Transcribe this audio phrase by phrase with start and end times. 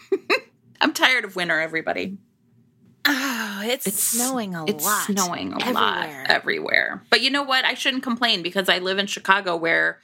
[0.80, 2.18] I'm tired of winter, everybody.
[3.06, 5.08] Oh, it's, It's snowing a it's lot.
[5.10, 5.72] It's snowing a everywhere.
[5.82, 7.02] lot everywhere.
[7.10, 7.64] But you know what?
[7.64, 10.00] I shouldn't complain because I live in Chicago where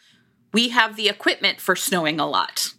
[0.53, 2.75] we have the equipment for snowing a lot.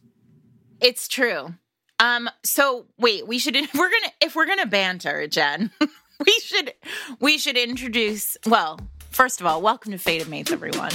[0.80, 1.56] It's true.
[2.00, 2.30] Um.
[2.44, 3.56] So wait, we should.
[3.74, 5.72] We're gonna if we're gonna banter, Jen.
[6.26, 6.74] we should.
[7.20, 8.38] We should introduce.
[8.46, 8.80] Well,
[9.12, 10.92] first of all, welcome to Fated Mates, everyone.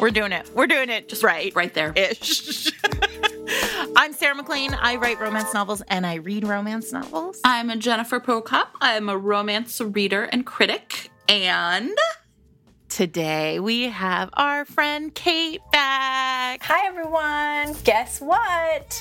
[0.00, 0.50] We're doing it.
[0.54, 1.54] We're doing it just right.
[1.54, 1.92] Right there.
[1.94, 2.70] Ish.
[3.96, 4.74] I'm Sarah MacLean.
[4.74, 7.40] I write romance novels and I read romance novels.
[7.44, 8.68] I'm a Jennifer Prokop.
[8.80, 11.10] I'm a romance reader and critic.
[11.28, 11.90] And
[12.88, 16.62] Today we have our friend Kate back.
[16.64, 17.76] Hi everyone.
[17.84, 19.00] Guess what?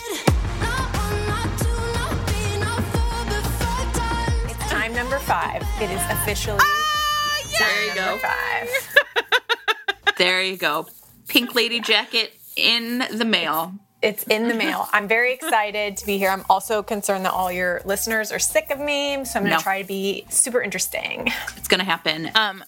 [4.47, 5.63] It's time number five.
[5.81, 8.27] It is officially ah, there you number go.
[8.27, 8.69] five.
[10.17, 10.85] There you go.
[11.29, 13.73] Pink lady jacket in the mail.
[14.01, 14.87] It's in the mail.
[14.93, 16.29] I'm very excited to be here.
[16.29, 19.57] I'm also concerned that all your listeners are sick of me, so I'm going to
[19.57, 19.61] No.
[19.61, 21.27] try to be super interesting.
[21.57, 22.31] It's going to happen.
[22.33, 22.63] Um,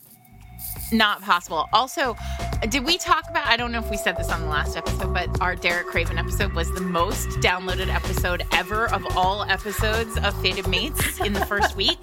[0.91, 1.69] not possible.
[1.71, 2.17] Also,
[2.67, 3.47] did we talk about?
[3.47, 6.17] I don't know if we said this on the last episode, but our Derek Craven
[6.17, 11.45] episode was the most downloaded episode ever of all episodes of Fated Mates in the
[11.45, 11.97] first week,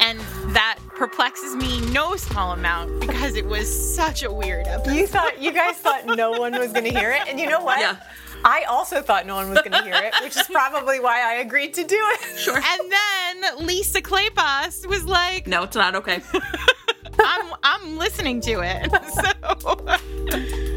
[0.00, 0.18] and
[0.52, 4.94] that perplexes me no small amount because it was such a weird episode.
[4.96, 7.62] You thought you guys thought no one was going to hear it, and you know
[7.62, 7.78] what?
[7.78, 7.96] Yeah.
[8.44, 11.36] I also thought no one was going to hear it, which is probably why I
[11.36, 12.38] agreed to do it.
[12.38, 12.56] Sure.
[12.56, 16.20] And then Lisa Kleypas was like, No, it's not okay.
[17.18, 18.92] I'm I'm listening to it.
[19.14, 20.73] So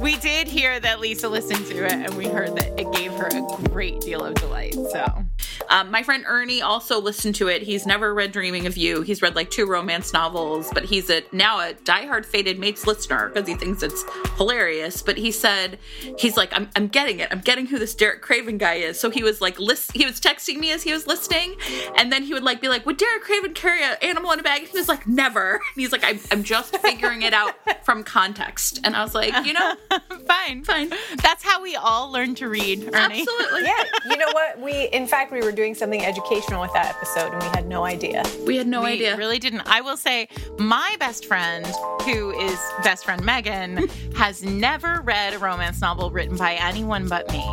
[0.00, 3.26] we did hear that Lisa listened to it and we heard that it gave her
[3.26, 4.74] a great deal of delight.
[4.74, 5.24] So
[5.68, 7.62] Um, my friend Ernie also listened to it.
[7.62, 9.02] He's never read Dreaming of You.
[9.02, 13.28] He's read like two romance novels, but he's a now a diehard Fated Mates listener
[13.28, 14.04] because he thinks it's
[14.36, 15.02] hilarious.
[15.02, 15.78] But he said
[16.18, 17.28] he's like, I'm, I'm getting it.
[17.30, 18.98] I'm getting who this Derek Craven guy is.
[18.98, 21.54] So he was like, list, he was texting me as he was listening,
[21.96, 24.42] and then he would like be like, Would Derek Craven carry an animal in a
[24.42, 24.62] bag?
[24.62, 25.60] And he was like, Never.
[25.70, 28.80] And he's like, I'm, I'm just figuring it out from context.
[28.82, 29.74] And I was like, you know,
[30.26, 30.90] fine, fine.
[31.22, 33.20] That's how we all learn to read, Ernie.
[33.20, 33.60] Absolutely.
[33.70, 34.58] Yeah, you know what?
[34.60, 37.84] We, in fact, we were doing something educational with that episode, and we had no
[37.84, 38.22] idea.
[38.46, 38.88] We had no idea.
[38.88, 39.16] We idea.
[39.16, 39.62] really didn't.
[39.66, 41.66] I will say, my best friend,
[42.04, 47.30] who is best friend Megan, has never read a romance novel written by anyone but
[47.32, 47.44] me.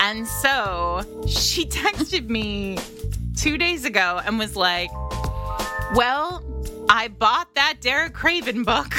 [0.00, 2.78] And so she texted me
[3.36, 4.90] two days ago and was like,
[5.94, 6.42] Well,
[6.88, 8.92] I bought that Derek Craven book.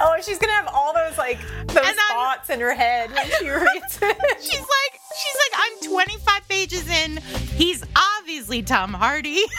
[0.00, 1.38] Oh, she's gonna have all those like
[1.68, 4.16] those And I'm- thoughts in her head when she reads it.
[4.40, 7.16] she's like, she's like, I'm 25 pages in.
[7.56, 7.84] He's
[8.18, 9.42] obviously Tom Hardy.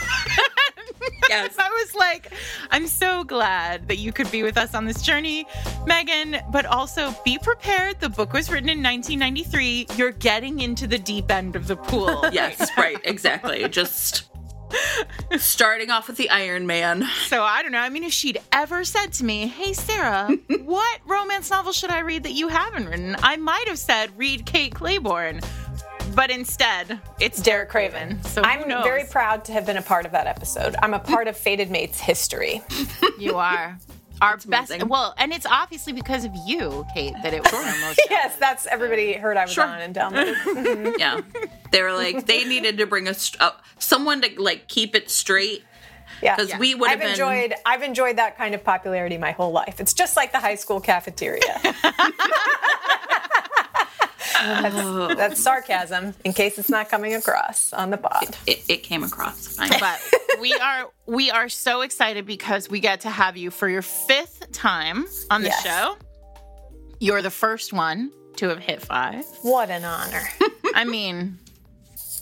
[1.30, 1.54] Yes.
[1.58, 2.32] I was like,
[2.72, 5.46] I'm so glad that you could be with us on this journey,
[5.86, 8.00] Megan, but also be prepared.
[8.00, 9.86] The book was written in 1993.
[9.96, 12.28] You're getting into the deep end of the pool.
[12.32, 13.66] Yes, right, exactly.
[13.68, 14.24] Just
[15.38, 17.04] starting off with the Iron Man.
[17.26, 17.78] So I don't know.
[17.78, 20.28] I mean, if she'd ever said to me, Hey, Sarah,
[20.62, 23.16] what romance novel should I read that you haven't written?
[23.22, 25.44] I might have said, Read Kate Clayborn.
[26.14, 28.20] But instead, it's Derek Craven.
[28.24, 28.82] So I'm knows?
[28.82, 30.74] very proud to have been a part of that episode.
[30.82, 32.62] I'm a part of Fated Mates history.
[33.18, 33.78] You are.
[34.20, 34.46] Our best.
[34.70, 34.88] amazing.
[34.88, 38.00] Well, and it's obviously because of you, Kate, that it was our most.
[38.10, 39.64] Yes, that's everybody heard I was Sure.
[39.64, 40.94] on and downloaded.
[40.98, 41.20] Yeah.
[41.70, 45.64] They were like, they needed to bring us uh, someone to like keep it straight.
[46.22, 47.54] Yeah, 'Cause we would have I've been- enjoyed.
[47.64, 49.80] I've enjoyed that kind of popularity my whole life.
[49.80, 51.40] It's just like the high school cafeteria.
[54.40, 58.36] that's, that's sarcasm, in case it's not coming across on the pod.
[58.46, 59.70] It, it came across fine.
[59.78, 60.00] But
[60.40, 64.50] we are we are so excited because we get to have you for your fifth
[64.52, 65.62] time on the Yes.
[65.64, 65.96] show.
[67.00, 69.24] You're the first one to have hit five.
[69.42, 70.22] What an honor!
[70.74, 71.38] I mean,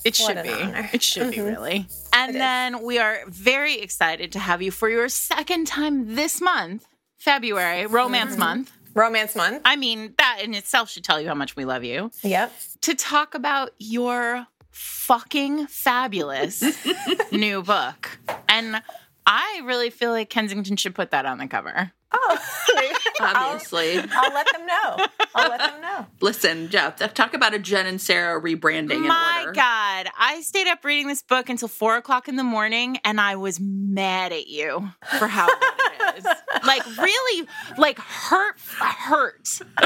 [0.04, 0.52] it What should an be.
[0.52, 0.90] honor.
[0.92, 1.46] It should be mm-hmm.
[1.46, 1.86] really.
[2.12, 2.40] And It is.
[2.40, 6.86] then we are very excited to have you for your second time this month,
[7.18, 8.40] February, Romance mm-hmm.
[8.40, 8.72] Month.
[8.98, 9.62] Romance month.
[9.64, 12.10] I mean, that in itself should tell you how much we love you.
[12.22, 12.52] Yep.
[12.82, 16.62] To talk about your fucking fabulous
[17.32, 18.18] new book.
[18.48, 18.82] And
[19.30, 21.92] I really feel like Kensington should put that on the cover.
[22.10, 22.38] Oh.
[23.20, 23.98] Obviously.
[23.98, 25.06] I'll, I'll let them know.
[25.34, 26.06] I'll let them know.
[26.22, 29.52] Listen, Jeff, talk about a Jen and Sarah rebranding My in order.
[29.52, 33.36] God, I stayed up reading this book until four o'clock in the morning, and I
[33.36, 34.88] was mad at you
[35.18, 35.58] for how good
[35.92, 36.26] it is.
[36.66, 37.46] Like, really,
[37.76, 39.60] like hurt, hurt.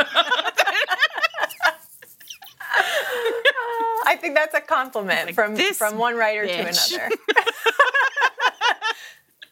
[4.05, 6.88] I think that's a compliment from from one writer bitch.
[6.88, 7.17] to another.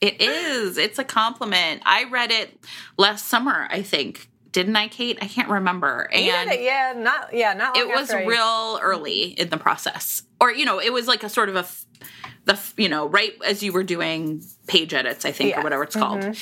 [0.01, 0.79] It is.
[0.79, 1.83] It's a compliment.
[1.85, 2.59] I read it
[2.97, 4.29] last summer, I think.
[4.53, 5.19] didn't I, Kate?
[5.21, 6.09] I can't remember.
[6.13, 7.77] And it, yeah, not yeah, not.
[7.77, 11.29] it was I- real early in the process, or you know, it was like a
[11.29, 11.67] sort of a
[12.47, 15.61] the you know right as you were doing page edits, I think, Yeah.
[15.61, 16.35] or whatever it's called.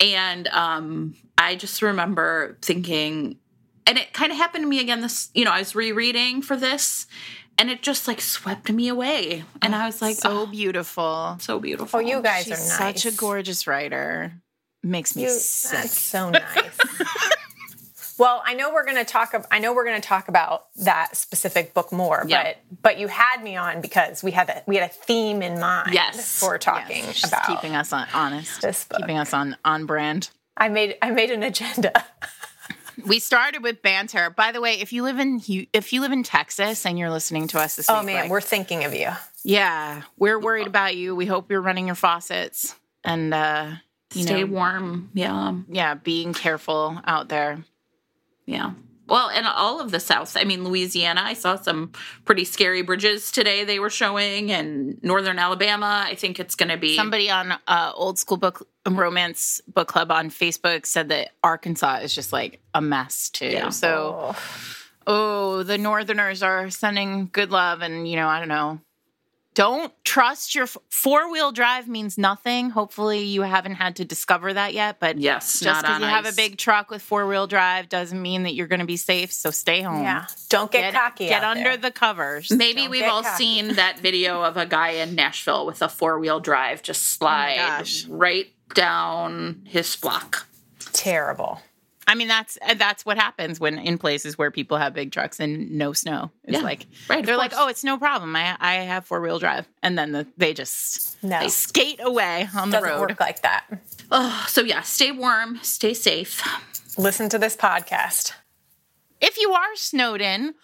[0.00, 3.36] And um, I just remember thinking,
[3.86, 5.00] and it kind of happened to me again.
[5.02, 7.06] This, you know, I was rereading for this,
[7.58, 11.36] and it just like swept me away, and I was like, so oh, beautiful.
[11.40, 11.98] so beautiful.
[11.98, 13.02] Oh, you guys She's are nice.
[13.02, 14.32] such a gorgeous writer.
[14.82, 15.78] Makes me You, sick.
[15.78, 16.78] that's so nice.
[18.18, 19.32] well, I know we're going to talk.
[19.32, 22.54] ab- I know we're going to talk about that specific book more, Yeah.
[22.70, 25.60] but but you had me on because we had a we had a theme in
[25.60, 25.92] mind.
[25.94, 26.38] Yes.
[26.40, 27.46] for talking Yes, about.
[27.46, 28.98] keeping us on honest, this book.
[28.98, 30.30] keeping us on on brand.
[30.56, 31.92] I made I made an agenda.
[33.06, 34.30] We started with banter.
[34.30, 37.10] By the way, if you live in Hu- if you live in Texas and you're
[37.10, 39.10] listening to us this Oh week, man, like, we're thinking of you.
[39.44, 41.14] yeah, we're worried about you.
[41.16, 42.74] We hope you're running your faucets
[43.04, 43.72] and uh,
[44.14, 45.10] you Stay know, warm.
[45.14, 45.54] Yeah.
[45.68, 47.64] yeah, being careful out there.
[48.46, 48.72] Yeah.
[49.08, 50.36] Well, and all of the South.
[50.36, 51.92] I mean, Louisiana, I saw some
[52.24, 56.04] pretty scary bridges today they were showing, and Northern Alabama.
[56.06, 56.96] I think it's going to be.
[56.96, 62.14] Somebody on uh, old school book romance book club on Facebook said that Arkansas is
[62.14, 63.46] just like a mess too.
[63.46, 63.68] Yeah.
[63.70, 64.36] So, Oh,
[65.06, 68.80] oh, the Northerners are sending good love, and you know, I don't know.
[69.54, 72.70] Don't trust your four wheel drive means nothing.
[72.70, 74.98] Hopefully, you haven't had to discover that yet.
[74.98, 78.20] But Yes, just because on you have a big truck with four wheel drive doesn't
[78.20, 79.30] mean that you're going to be safe.
[79.30, 80.02] So stay home.
[80.04, 80.26] yeah.
[80.48, 81.28] Don't get, cocky.
[81.28, 81.76] Get out under there.
[81.76, 82.50] the covers.
[82.50, 83.36] Maybe Don't we've all cocky.
[83.44, 87.16] seen that video of a guy in Nashville with a four wheel drive just oh
[87.18, 88.06] slide gosh.
[88.06, 90.46] right down his block.
[90.94, 91.60] terrible.
[92.06, 95.38] I mean, that's uh, that's what happens when in places where people have big trucks
[95.40, 96.30] and no snow.
[96.44, 98.34] It's Yeah, like right, they're like, oh, it's no problem.
[98.36, 102.48] I I have four wheel drive, and then the, they just No, they skate away
[102.56, 103.00] on the doesn't road.
[103.10, 103.66] work like that.
[104.10, 106.42] Oh, so yeah, stay warm, stay safe.
[106.98, 108.32] Listen to this podcast.
[109.20, 110.54] If you are snowed in,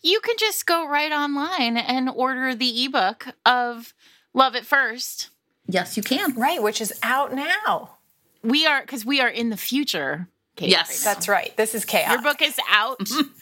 [0.00, 3.92] you can just go right online and order the ebook of
[4.32, 5.30] Love at First.
[5.66, 6.34] Yes, you can.
[6.34, 7.96] Right, which is out now.
[8.42, 10.28] We are because we are in the future.
[10.56, 11.04] Kate, Yes.
[11.04, 11.14] right.
[11.14, 11.56] That's right.
[11.56, 12.10] This is chaos.
[12.12, 13.00] your book is out.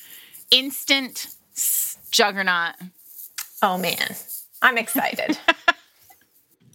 [0.50, 1.28] Instant
[2.10, 2.74] juggernaut.
[3.62, 4.14] Oh man,
[4.60, 5.38] I'm excited.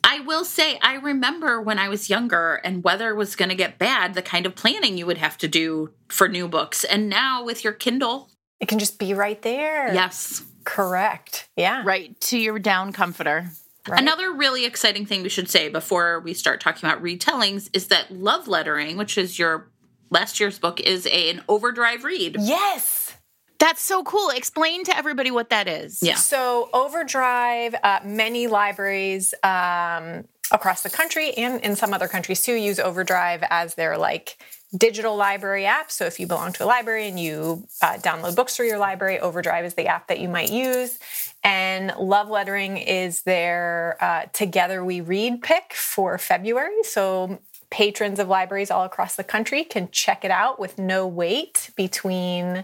[0.04, 3.78] I will say, I remember when I was younger and weather was going to get
[3.78, 6.86] bad, the kind of planning you would have to do for new books.
[6.86, 8.30] And now with your Kindle,
[8.62, 9.94] it can just be right there.
[9.94, 10.44] yes.
[10.64, 11.48] Correct.
[11.58, 11.84] Yeah.
[11.86, 13.50] Right to your down comforter.
[13.88, 14.02] Right.
[14.02, 18.12] Another really exciting thing we should say before we start talking about retellings is that
[18.12, 19.70] Love Lettering, which is your
[20.10, 22.38] last year's book, is a, an overdrive read.
[22.40, 23.14] Yes.
[23.60, 24.30] That's so cool.
[24.30, 26.00] Explain to everybody what that is.
[26.02, 26.16] Yeah.
[26.16, 32.54] So Overdrive, uh, many libraries um, across the country and in some other countries too
[32.54, 34.38] use Overdrive as their like
[34.76, 35.90] digital library app.
[35.90, 39.20] So if you belong to a library and you uh, download books through your library,
[39.20, 41.00] Overdrive is the app that you might use.
[41.44, 46.84] And Love Lettering is their uh, Together We Read pick for February.
[46.84, 51.70] So patrons of libraries all across the country can check it out with no wait
[51.76, 52.64] between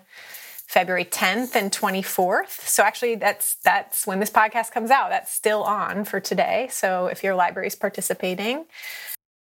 [0.67, 2.67] February 10th and 24th.
[2.67, 5.09] So actually that's that's when this podcast comes out.
[5.09, 6.67] That's still on for today.
[6.71, 8.65] So if your library is participating,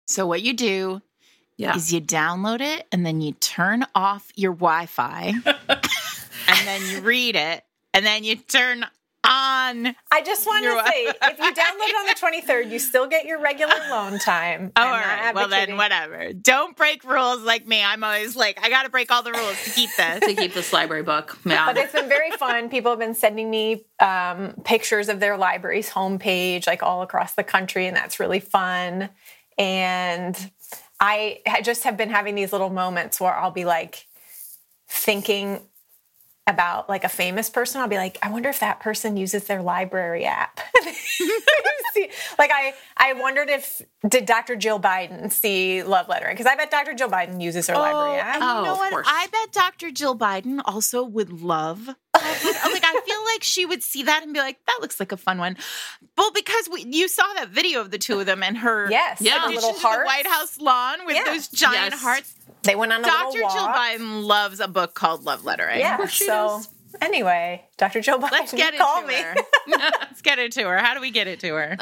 [0.08, 1.02] So what you do
[1.58, 1.76] Yeah.
[1.76, 7.36] is you download it and then you turn off your Wi-Fi and then you read
[7.36, 7.64] it
[7.94, 8.86] and then you turn
[9.24, 9.96] on.
[10.12, 13.08] I just want You're to say if you download it on the 23rd, you still
[13.08, 14.72] get your regular loan time.
[14.76, 15.36] Oh, I'm all not right.
[15.36, 16.34] Well, then whatever.
[16.34, 17.84] Don't break rules like me.
[17.84, 20.20] I'm always like, I got to break all the rules to keep this.
[20.20, 21.38] to keep this library book.
[21.46, 21.66] Yeah.
[21.66, 22.70] But it's been very fun.
[22.70, 27.44] People have been sending me um, pictures of their library's homepage, like all across the
[27.44, 29.10] country, and that's really fun.
[29.58, 30.52] And
[31.00, 34.08] I just have been having these little moments where I'll be like
[34.88, 35.62] thinking
[36.48, 37.80] about like a famous person.
[37.82, 40.60] I'll be like, I wonder if that person uses their library app.
[41.94, 42.10] See-
[42.40, 44.56] like I, I wondered if did Dr.
[44.56, 46.94] Jill Biden see Love Lettering because I bet Dr.
[46.96, 48.36] Jill Biden uses her library oh, app.
[48.36, 48.92] and Oh, you know of what?
[48.92, 49.08] course.
[49.10, 49.92] I bet Dr.
[49.92, 51.88] Jill Biden also would love.
[52.16, 55.12] Oh, like I feel like she would see that and be like, "That looks like
[55.12, 55.56] a fun one."
[56.18, 59.20] Well, because we, you saw that video of the two of them and her Yes,
[59.22, 59.40] Yeah.
[59.40, 60.04] the addition little to the.
[60.06, 61.24] White House lawn with Yeah.
[61.26, 62.02] those giant Yes.
[62.02, 62.36] hearts.
[62.64, 63.26] They went on a Dr.
[63.34, 63.76] little Jill walk.
[63.76, 65.80] Biden loves a book called Love Lettering.
[65.80, 66.06] Yeah.
[66.08, 66.70] she So does.
[67.02, 68.02] anyway, Dr.
[68.02, 69.16] Jill Biden, Let's get it call to me.
[69.16, 69.36] her.
[69.68, 70.78] Let's get it to her.
[70.78, 71.78] How do we get it to her?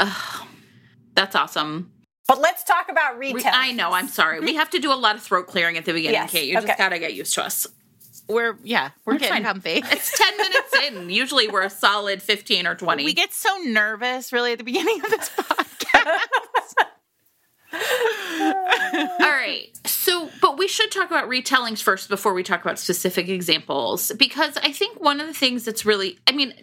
[1.16, 1.92] That's awesome.
[2.28, 3.52] But let's talk about We- retail.
[3.54, 3.92] I know.
[3.92, 4.40] I'm sorry.
[4.40, 6.48] We have to do a lot of throat clearing at the beginning, Yes, Kate.
[6.50, 6.68] You okay.
[6.68, 7.68] just got to get used to us.
[8.30, 9.62] We're yeah, we're, We're getting fine.
[9.62, 9.84] comfy.
[9.92, 11.10] It's 10 minutes in.
[11.10, 13.04] Usually we're a solid 15 or 20.
[13.04, 16.18] We get so nervous really at the beginning of this podcast.
[17.74, 17.80] All
[19.20, 19.70] right.
[19.86, 24.58] So, but we should talk about retellings first before we talk about specific examples because
[24.58, 26.54] I think one of the things that's really, I mean,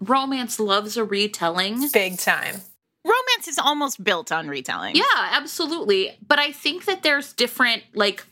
[0.00, 1.88] romance loves a retelling.
[1.92, 2.62] Big time.
[3.04, 4.96] Romance is almost built on retelling.
[4.96, 6.18] Yeah, absolutely.
[6.26, 8.26] But I think that there's different, like,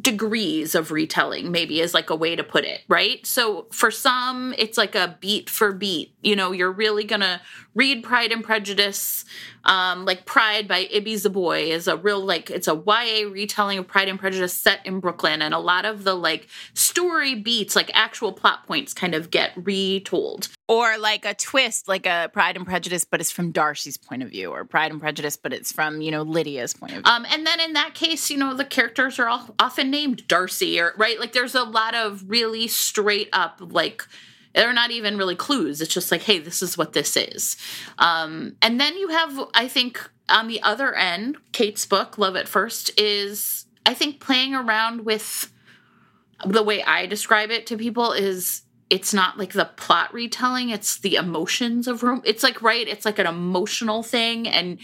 [0.00, 3.26] degrees of retelling maybe is like a way to put it right?
[3.26, 6.14] So for some it's like a beat for beat.
[6.22, 7.40] You know you're really gonna
[7.74, 9.24] read pride and prejudice
[9.64, 13.86] um, like pride by Ibi Zoboi is a real like it's a ya retelling of
[13.86, 17.90] pride and prejudice set in brooklyn and a lot of the like story beats like
[17.94, 22.66] actual plot points kind of get retold or like a twist like a pride and
[22.66, 26.00] prejudice but it's from darcy's point of view or pride and prejudice but it's from
[26.00, 27.12] you know lydia's point of view.
[27.12, 30.78] Um, and then in that case you know the characters are all often named darcy
[30.78, 31.18] or right?
[31.18, 34.06] Like there's a lot of really straight up like
[34.54, 35.80] they're not even really clues.
[35.80, 37.56] It's just like hey this is what this is.
[37.98, 42.46] Um, and then you have i think on the other end kate's book love at
[42.46, 45.50] first is i think playing around with
[46.44, 50.98] the way i describe it to people is it's not like the plot retelling it's
[50.98, 54.78] the emotions of room it's like right it's like an emotional thing and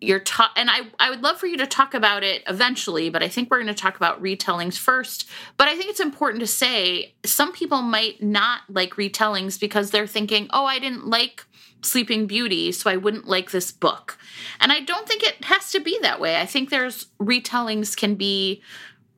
[0.00, 3.22] you're ta- and I I would love for you to talk about it eventually, but
[3.22, 5.28] I think we're going to talk about retellings first.
[5.56, 10.06] But I think it's important to say some people might not like retellings because they're
[10.06, 11.44] thinking, "Oh, I didn't like
[11.82, 14.18] Sleeping Beauty, so I wouldn't like this book."
[14.60, 16.40] And I don't think it has to be that way.
[16.40, 18.62] I think there's retellings can be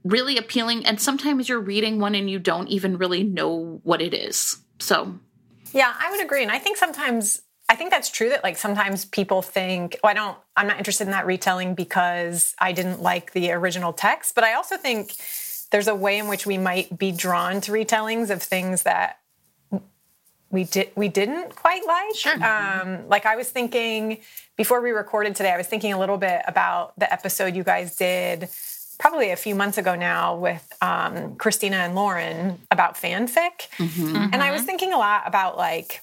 [0.05, 4.15] really appealing and sometimes you're reading one and you don't even really know what it
[4.15, 4.57] is.
[4.79, 5.19] So,
[5.73, 9.05] yeah, I would agree and I think sometimes I think that's true that like sometimes
[9.05, 13.33] people think, oh, I don't, I'm not interested in that retelling because I didn't like
[13.33, 14.35] the original text.
[14.35, 15.15] But I also think
[15.71, 19.21] there's a way in which we might be drawn to retellings of things that
[20.51, 22.17] we did we didn't quite like.
[22.17, 22.45] Sure.
[22.45, 24.19] Um, like I was thinking
[24.57, 27.95] before we recorded today, I was thinking a little bit about the episode you guys
[27.95, 28.49] did
[29.01, 34.15] probably a few months ago now with um, Christina and Lauren about fanfic, mm-hmm.
[34.33, 36.03] and I was thinking a lot about like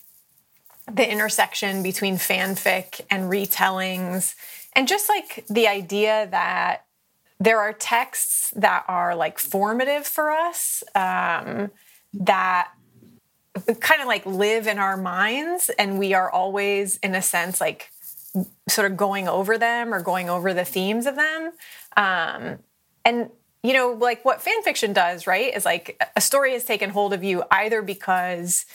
[0.92, 4.36] the intersection between fanfic and retellings
[4.74, 6.86] and just like the idea that
[7.39, 11.70] there are texts that are like formative for us um,
[12.13, 12.72] that
[13.80, 17.92] kind of like live in our minds and we are always in a sense like
[18.68, 21.51] sort of going over them or going over the themes of them.
[21.96, 22.60] Um,
[23.08, 23.30] and
[23.64, 27.14] you know like what fan fiction does right is like a story has taken hold
[27.14, 28.66] of you either because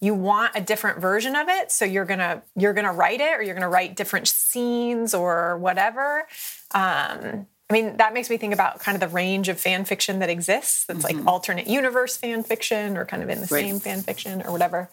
[0.00, 3.42] you want a different version of it so you're gonna you're gonna write it or
[3.42, 6.28] you're gonna write different scenes or whatever
[6.72, 10.18] um, i mean that makes me think about kind of the range of fan fiction
[10.18, 11.18] that exists that's mm-hmm.
[11.18, 13.64] like alternate universe fan fiction or kind of in the right.
[13.64, 14.88] same fan fiction or whatever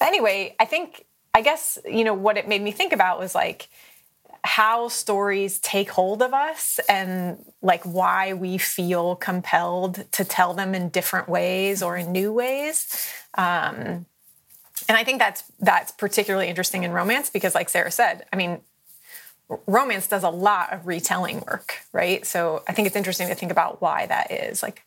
[0.00, 3.34] but anyway i think i guess you know what it made me think about was
[3.34, 3.68] like
[4.44, 10.74] how stories take hold of us and like why we feel compelled to tell them
[10.74, 14.06] in different ways or in new ways um,
[14.88, 18.60] and I think that's that's particularly interesting in romance because, like Sarah said, I mean,
[19.66, 22.24] romance does a lot of retelling work, right?
[22.26, 24.62] So I think it's interesting to think about why that is.
[24.62, 24.84] Like,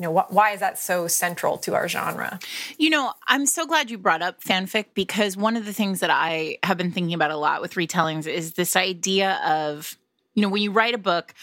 [0.00, 2.40] you know, wh- why is that so central to our genre?
[2.78, 6.08] You know, I'm so glad you brought up fanfic because one of the things that
[6.08, 9.98] I have been thinking about a lot with retellings is this idea of,
[10.34, 11.34] you know, when you write a book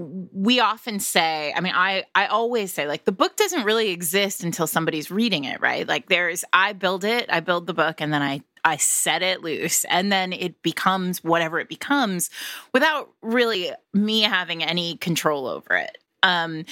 [0.00, 4.44] we often say i mean i i always say like the book doesn't really exist
[4.44, 8.12] until somebody's reading it right like there's i build it i build the book and
[8.12, 12.30] then i i set it loose and then it becomes whatever it becomes
[12.72, 16.64] without really me having any control over it um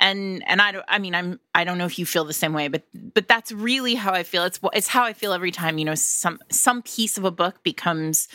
[0.00, 2.52] and and i don't i mean i'm i don't know if you feel the same
[2.52, 2.82] way but
[3.12, 5.94] but that's really how i feel it's it's how i feel every time you know
[5.94, 8.28] some some piece of a book becomes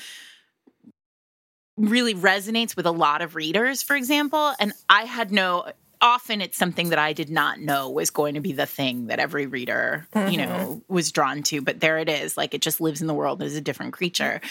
[1.79, 4.53] really resonates with a lot of readers, for example.
[4.59, 5.71] And I had no,
[6.01, 9.19] often it's something that I did not know was going to be the thing that
[9.19, 10.31] every reader, mm-hmm.
[10.31, 11.61] you know, was drawn to.
[11.61, 12.37] But there it is.
[12.37, 14.41] Like it just lives in the world as a different creature.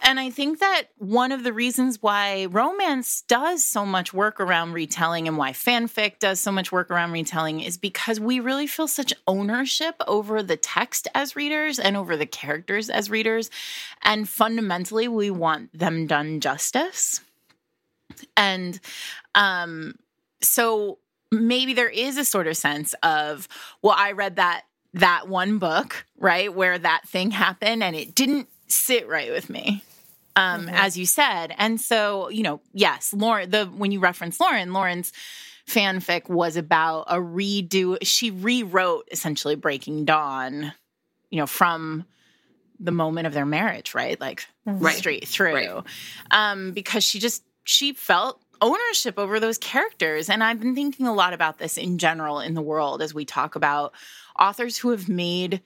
[0.00, 4.72] And I think that one of the reasons why romance does so much work around
[4.72, 8.88] retelling and why fanfic does so much work around retelling is because we really feel
[8.88, 13.50] such ownership over the text as readers and over the characters as readers.
[14.02, 17.20] And fundamentally, we want them done justice.
[18.36, 18.78] And
[19.34, 19.94] um,
[20.40, 20.98] so
[21.30, 23.48] maybe there is a sort of sense of,
[23.82, 24.64] well, I read that
[24.94, 29.82] that one book, right, where that thing happened and it didn't sit right with me.
[30.36, 30.74] Um, mm-hmm.
[30.76, 31.52] as you said.
[31.58, 35.12] And so, you know, yes, Lauren, the when you reference Lauren, Lauren's
[35.68, 37.98] fanfic was about a redo.
[38.02, 40.72] She rewrote essentially Breaking Dawn,
[41.30, 42.04] you know, from
[42.78, 44.20] the moment of their marriage, right?
[44.20, 44.86] Like mm-hmm.
[44.86, 45.54] straight through.
[45.54, 45.84] Right.
[46.30, 50.28] Um, because she just she felt ownership over those characters.
[50.28, 53.24] And I've been thinking a lot about this in general in the world as we
[53.24, 53.92] talk about
[54.38, 55.60] authors who have made,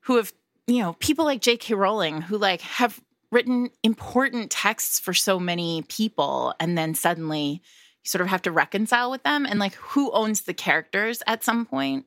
[0.00, 0.32] who have,
[0.66, 1.74] you know, people like J.K.
[1.74, 7.62] Rowling who like have written important texts for so many people and then suddenly
[8.02, 11.44] you sort of have to reconcile with them and like who owns the characters at
[11.44, 12.06] some point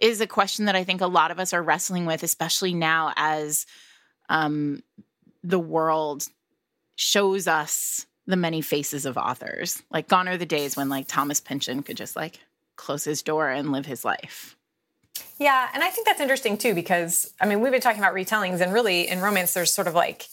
[0.00, 3.12] is a question that I think a lot of us are wrestling with, especially now
[3.16, 3.66] as
[4.28, 4.82] um,
[5.42, 6.26] the world
[6.96, 9.82] shows us the many faces of authors.
[9.90, 12.40] Like gone are the days when like Thomas Pynchon could just like
[12.76, 14.56] close his door and live his life.
[15.38, 18.60] Yeah, and I think that's interesting too because I mean we've been talking about retellings
[18.60, 20.26] and really in romance there's sort of like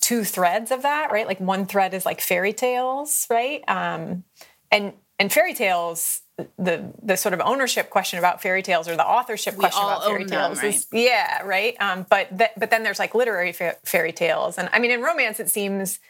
[0.00, 1.26] two threads of that, right?
[1.26, 3.62] Like one thread is like fairy tales, right?
[3.68, 4.24] Um,
[4.70, 6.20] and and fairy tales
[6.58, 10.04] the the sort of ownership question about fairy tales or the authorship We question about
[10.04, 13.76] fairy tales them, is yeah right um, but th- but then there's like literary fa-
[13.84, 16.00] fairy tales and I mean in romance it seems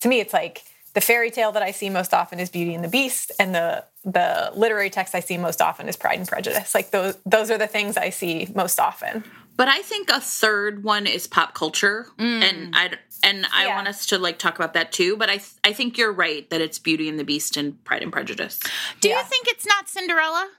[0.00, 0.64] to me it's like
[0.94, 3.84] the fairy tale that I see most often is Beauty and the Beast and the
[4.04, 7.58] the literary text I see most often is Pride and Prejudice like those those are
[7.58, 9.24] the things I see most often
[9.56, 12.42] But I think a third one is pop culture, mm.
[12.42, 12.90] and I
[13.22, 13.76] and I Yeah.
[13.76, 15.16] want us to like talk about that too.
[15.16, 18.02] But I th- I think you're right that it's Beauty and the Beast and Pride
[18.02, 18.58] and Prejudice.
[19.00, 19.18] Do Yeah.
[19.18, 20.50] you think it's not Cinderella?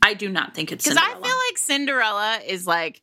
[0.00, 3.02] I do not think it's Because I feel like Cinderella is like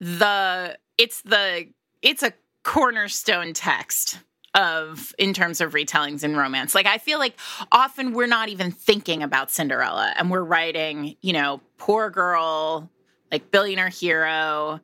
[0.00, 1.68] the it's the
[2.02, 2.32] it's a
[2.68, 4.18] cornerstone text
[4.54, 6.74] of in terms of retellings in romance.
[6.74, 7.34] Like I feel like
[7.72, 12.90] often we're not even thinking about Cinderella and we're writing, you know, poor girl,
[13.32, 14.80] like billionaire hero,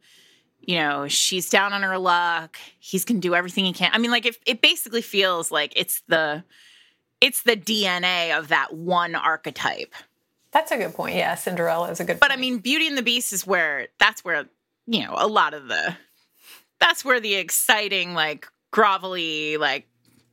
[0.61, 2.57] you know, she's down on her luck.
[2.79, 3.91] He's gonna do everything he can.
[3.93, 6.43] I mean, like if it basically feels like it's the
[7.21, 9.95] it's the DNA of that one archetype.
[10.53, 13.03] that's a good point yeah Cinderella is a good But I mean, Beauty and the
[13.03, 14.47] Beast is where that's where
[14.87, 15.95] you know a lot of the
[16.85, 19.87] that's where the exciting like grovelly like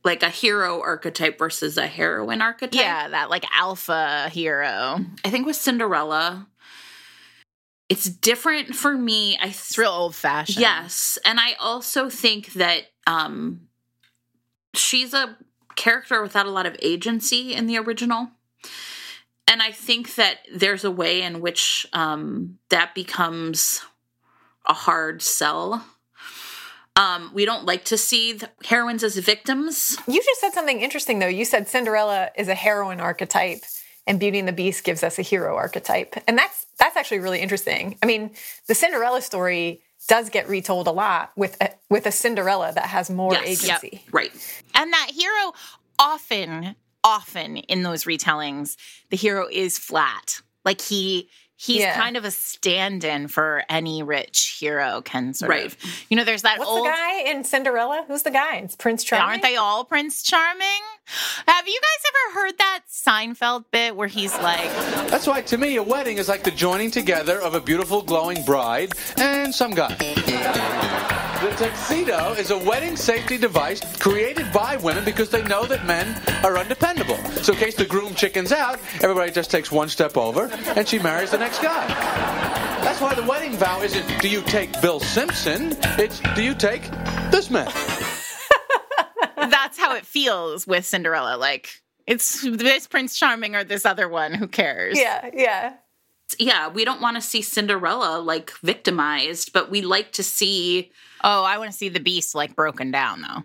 [0.04, 2.78] like a hero archetype versus a heroine archetype.
[2.80, 4.98] yeah that like alpha hero.
[5.24, 6.48] I think with Cinderella,
[7.88, 9.38] it's different for me.
[9.40, 10.60] I It's real old fashioned.
[10.60, 13.68] Yes, and I also think that um
[14.74, 15.36] she's a
[15.76, 18.28] character without a lot of agency in the original.
[19.48, 23.82] And I think that there's a way in which um that becomes
[24.66, 25.84] a hard sell.
[26.96, 29.96] Um we don't like to see the heroines as victims.
[30.06, 31.26] You just said something interesting though.
[31.26, 33.60] You said Cinderella is a heroine archetype
[34.06, 36.14] and Beauty and the Beast gives us a hero archetype.
[36.26, 37.98] And that's that's actually really interesting.
[38.02, 38.32] I mean,
[38.66, 43.08] the Cinderella story does get retold a lot with a, with a Cinderella that has
[43.08, 43.84] more Yes, yep.
[43.84, 44.04] agency.
[44.10, 44.32] Right.
[44.74, 45.52] And that hero
[45.98, 46.74] often
[47.04, 48.76] often in those retellings
[49.10, 50.40] the hero is flat.
[50.64, 51.28] Like he
[51.62, 51.94] he's Yeah.
[51.94, 55.66] kind of a stand-in for any rich hero can sort Right.
[55.66, 55.76] of.
[56.08, 58.04] You know, there's that What's old the guy in Cinderella?
[58.08, 58.56] Who's the guy?
[58.56, 59.28] It's Prince Charming.
[59.28, 60.66] Aren't they all Prince Charming?
[61.46, 64.70] Have you guys ever heard that Seinfeld bit where he's like,
[65.08, 68.42] That's why, to me, a wedding is like the joining together of a beautiful, glowing
[68.44, 69.96] bride and some guy.
[71.42, 76.06] The tuxedo is a wedding safety device created by women because they know that men
[76.44, 77.16] are undependable.
[77.42, 81.00] So, in case the groom chickens out, everybody just takes one step over and she
[81.00, 81.84] marries the next guy.
[82.84, 85.76] That's why the wedding vow isn't do you take Bill Simpson?
[85.98, 86.88] It's do you take
[87.32, 87.72] this man?
[89.36, 91.36] that's how it feels with Cinderella.
[91.36, 91.70] Like,
[92.06, 94.32] it's this Prince Charming or this other one.
[94.32, 94.96] Who cares?
[94.96, 95.74] Yeah, yeah.
[96.38, 100.92] Yeah, we don't want to see Cinderella like victimized, but we like to see
[101.24, 103.44] Oh, I want to see the beast like broken down though.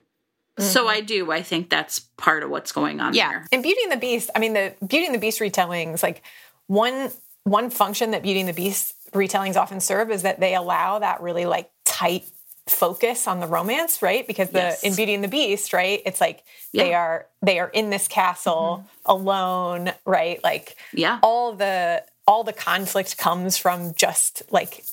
[0.63, 0.89] So mm-hmm.
[0.89, 1.31] I do.
[1.31, 3.29] I think that's part of what's going on Yeah.
[3.29, 3.47] there.
[3.51, 6.23] In Beauty and the Beast, I mean the Beauty and the Beast retellings, like
[6.67, 7.11] one
[7.43, 11.21] one function that Beauty and the Beast retellings often serve is that they allow that
[11.21, 12.25] really like tight
[12.67, 14.27] focus on the romance, right?
[14.27, 14.83] Because the Yes.
[14.83, 18.79] in Beauty and the Beast, right, it's like they are they are in this castle
[18.83, 19.11] mm-hmm.
[19.11, 20.43] alone, right?
[20.43, 21.19] Like Yeah.
[21.21, 24.83] all the all the conflict comes from just like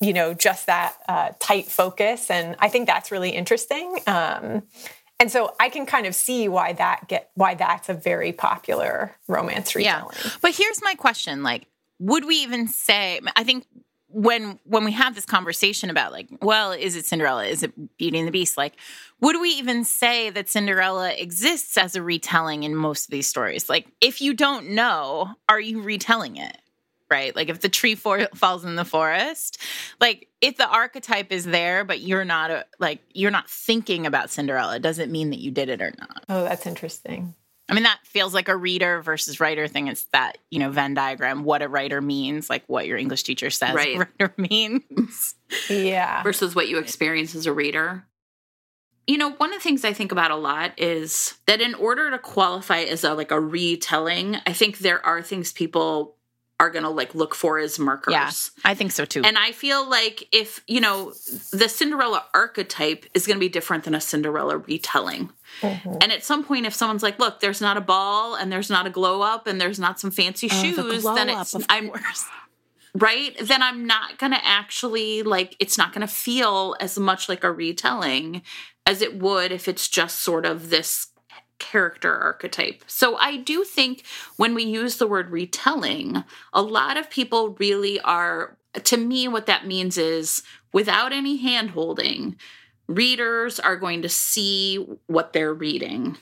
[0.00, 4.62] you know just that uh, tight focus and i think that's really interesting um,
[5.18, 9.16] and so i can kind of see why that get why that's a very popular
[9.28, 10.16] romance retelling.
[10.24, 10.30] Yeah.
[10.40, 11.66] But here's my question: like,
[11.98, 13.20] would we even say?
[13.36, 13.66] I think
[14.08, 17.44] when when we have this conversation about like, well, is it Cinderella?
[17.44, 18.56] Is it Beauty and the Beast?
[18.56, 18.74] Like,
[19.20, 23.68] would we even say that Cinderella exists as a retelling in most of these stories?
[23.68, 26.56] Like, if you don't know, are you retelling it?
[27.10, 27.34] Right?
[27.34, 29.58] Like, if the tree for- falls in the forest,
[30.00, 34.30] like if the archetype is there, but you're not a, like you're not thinking about
[34.30, 36.24] Cinderella, doesn't mean that you did it or not.
[36.28, 37.34] oh that's interesting
[37.68, 39.86] I mean, that feels like a reader versus writer thing.
[39.86, 43.48] It's that, you know, Venn diagram, what a writer means, like what your English teacher
[43.48, 43.96] says Right.
[43.96, 45.36] writer means.
[45.68, 48.06] yeah versus what you experience as a reader.
[49.06, 52.10] you know, one of the things I think about a lot is that in order
[52.10, 56.16] to qualify as a like a retelling, I think there are things people
[56.60, 58.12] are going to like look for as markers.
[58.12, 58.30] Yeah,
[58.70, 59.22] I think so too.
[59.24, 61.12] And I feel like if, you know,
[61.52, 65.32] the Cinderella archetype is going to be different than a Cinderella retelling.
[65.62, 65.96] Mm-hmm.
[66.02, 68.86] And at some point, if someone's like, look, there's not a ball and there's not
[68.86, 72.26] a glow up and there's not some fancy oh, shoes, the then it's, I'm, worse.
[72.94, 73.34] right?
[73.40, 77.42] Then I'm not going to actually like, it's not going to feel as much like
[77.42, 78.42] a retelling
[78.84, 81.06] as it would if it's just sort of this
[81.60, 82.82] character archetype.
[82.88, 84.04] So I do think
[84.36, 89.46] when we use the word retelling, a lot of people really are, to me, what
[89.46, 90.42] that means is
[90.72, 92.34] without any hand holding,
[92.88, 96.16] readers are going to see what they're reading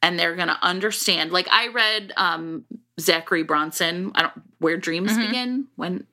[0.00, 1.32] and they're going to understand.
[1.32, 2.64] Like I read um,
[2.98, 5.26] Zachary Bronson, I don't, Where Dreams mm-hmm.
[5.26, 6.06] Begin, when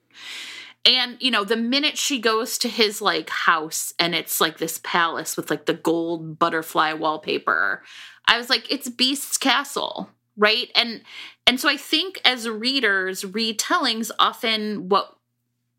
[0.83, 4.79] and you know, the minute she goes to his like house and it's like this
[4.83, 7.83] palace with like the gold butterfly wallpaper,
[8.27, 10.69] I was like, it's Beast's castle, right?
[10.75, 11.01] And
[11.47, 15.15] and so I think as readers, retellings often what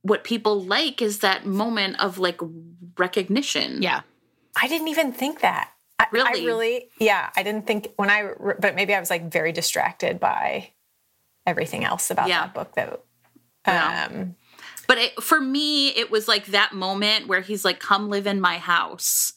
[0.03, 2.41] what people like is that moment of like
[2.99, 3.83] recognition.
[3.83, 4.03] Yeah.
[4.61, 5.71] I didn't even think that.
[5.99, 6.43] I, really?
[6.43, 7.31] I really, yeah.
[7.37, 10.71] I didn't think when I, but maybe I was like very distracted by
[11.47, 12.43] everything else about yeah.
[12.43, 13.01] that book that.
[13.67, 14.09] Yeah.
[14.11, 14.35] Um,
[14.89, 18.41] but it, for me, it was like that moment where he's like, "Come live in
[18.41, 19.35] my house,"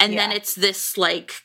[0.00, 0.26] and yeah.
[0.26, 1.44] then it's this like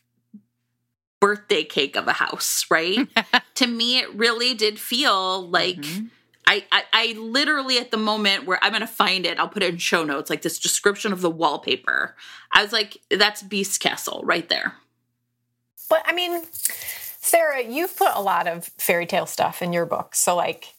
[1.24, 3.08] birthday cake of a house, right?
[3.56, 6.08] to me, it really did feel like mm-hmm.
[6.46, 9.70] I, I, I literally at the moment where I'm gonna find it, I'll put it
[9.70, 12.18] in show notes, like this description of the wallpaper.
[12.52, 14.76] I was like, that's Beast Castle right there.
[15.90, 20.16] But I mean, Sarah, you've put a lot of fairy tale stuff in your book.
[20.16, 20.74] So like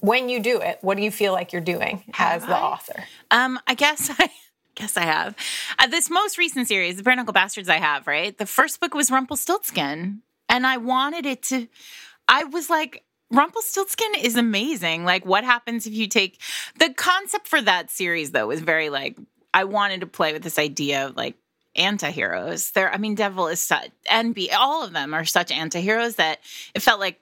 [0.00, 3.04] when you do it, what do you feel like you're doing as the author?
[3.30, 4.30] Um, I guess I
[4.74, 5.36] guess I have.
[5.78, 8.36] Uh, this most recent series, The Bare Bastards, I have, right?
[8.36, 10.22] The first book was Rumpelstiltskin.
[10.48, 11.66] And I wanted it to,
[12.28, 15.04] I was like, Rumpelstiltskin is amazing.
[15.04, 16.38] Like, what happens if you take
[16.78, 19.16] the concept for that series, though, was very like,
[19.54, 21.36] I wanted to play with this idea of like
[21.74, 22.72] anti-heroes.
[22.72, 26.40] There, I mean, Devil is such, and be all of them are such anti-heroes that
[26.74, 27.18] it felt like,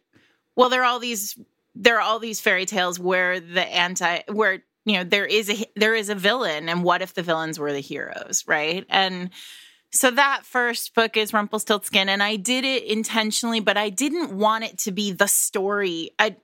[0.56, 1.38] well, there are all these,
[1.76, 5.64] there are all these fairy tales where the anti, where you know there is a
[5.76, 9.31] there is a villain and what if the villains were the heroes right and
[9.92, 14.64] so that first book is rumpelstiltskin and i did it intentionally but i didn't want
[14.64, 16.35] it to be the story i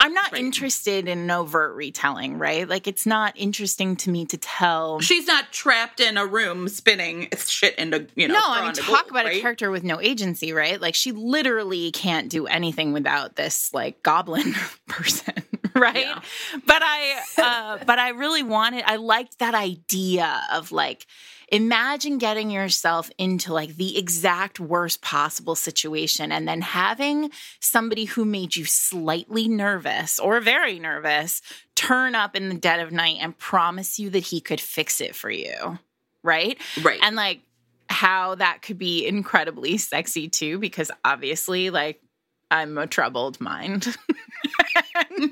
[0.00, 0.42] I'm not right.
[0.42, 2.68] interested in an overt retelling, right?
[2.68, 5.00] Like it's not interesting to me to tell.
[5.00, 8.34] She's not trapped in a room spinning shit into, you know.
[8.34, 9.38] No, I mean talk gold, about right?
[9.38, 10.80] a character with no agency, right?
[10.80, 14.54] Like she literally can't do anything without this like goblin
[14.86, 15.42] person,
[15.80, 16.06] right?
[16.06, 16.20] Yeah.
[16.66, 21.06] But I uh but I really wanted I liked that idea of like
[21.48, 28.24] imagine getting yourself into like the exact worst possible situation and then having somebody who
[28.24, 31.42] made you slightly nervous or very nervous
[31.74, 35.14] turn up in the dead of night and promise you that he could fix it
[35.14, 35.78] for you.
[36.22, 36.58] Right?
[36.82, 36.98] Right.
[37.02, 37.42] And like
[37.88, 42.00] how that could be incredibly sexy too, because obviously, like,
[42.50, 43.86] I'm a troubled mind.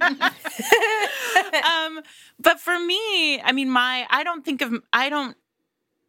[0.00, 2.00] um,
[2.38, 5.36] but for me, I mean, my, I don't think of, I don't,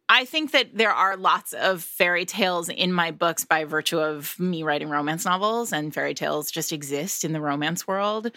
[0.08, 4.38] I think that there are lots of fairy tales in my books by virtue of
[4.38, 8.30] me writing romance novels, and fairy tales just exist in the romance world.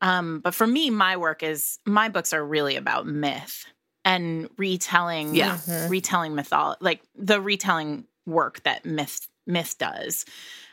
[0.00, 3.66] Um, but for me, my work is my books are really about myth
[4.04, 5.90] and retelling, yeah, mm-hmm.
[5.90, 10.24] retelling mythology, like the retelling work that myth myth does.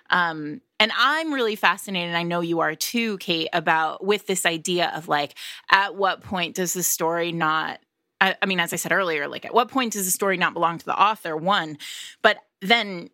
[0.09, 4.45] Um, and I'm really fascinated, and I know you are too, Kate, about with this
[4.45, 5.35] idea of like,
[5.71, 7.79] at what point does the story not
[8.19, 10.53] I, I mean, as I said earlier, like at what point does the story not
[10.53, 11.37] belong to the author?
[11.37, 11.77] One,
[12.21, 13.09] but then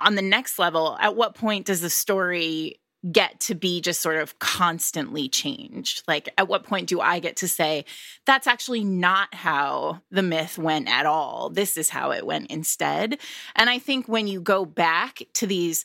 [0.00, 2.80] on the next level, at what point does the story
[3.12, 6.02] get to be just sort of constantly changed?
[6.08, 7.84] Like, at what point do I get to say,
[8.24, 11.50] that's actually not how the myth went at all?
[11.50, 13.18] This is how it went instead.
[13.54, 15.84] And I think when you go back to these,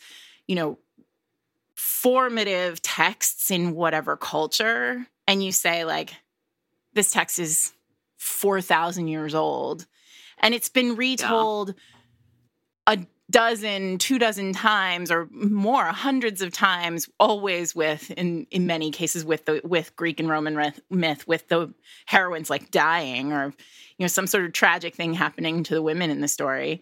[0.49, 0.79] you know,
[1.75, 6.15] formative texts in whatever culture, and you say, like,
[6.93, 7.71] this text is
[8.17, 9.85] 4,000 years old.
[10.39, 11.75] And it's been retold
[12.87, 12.95] yeah.
[12.95, 18.89] a dozen, two dozen times or more, hundreds of times, always with, in, in many
[18.89, 21.71] cases, with the with Greek and Roman myth, with the
[22.07, 23.53] heroines like dying or,
[23.99, 26.81] you know, some sort of tragic thing happening to the women in the story.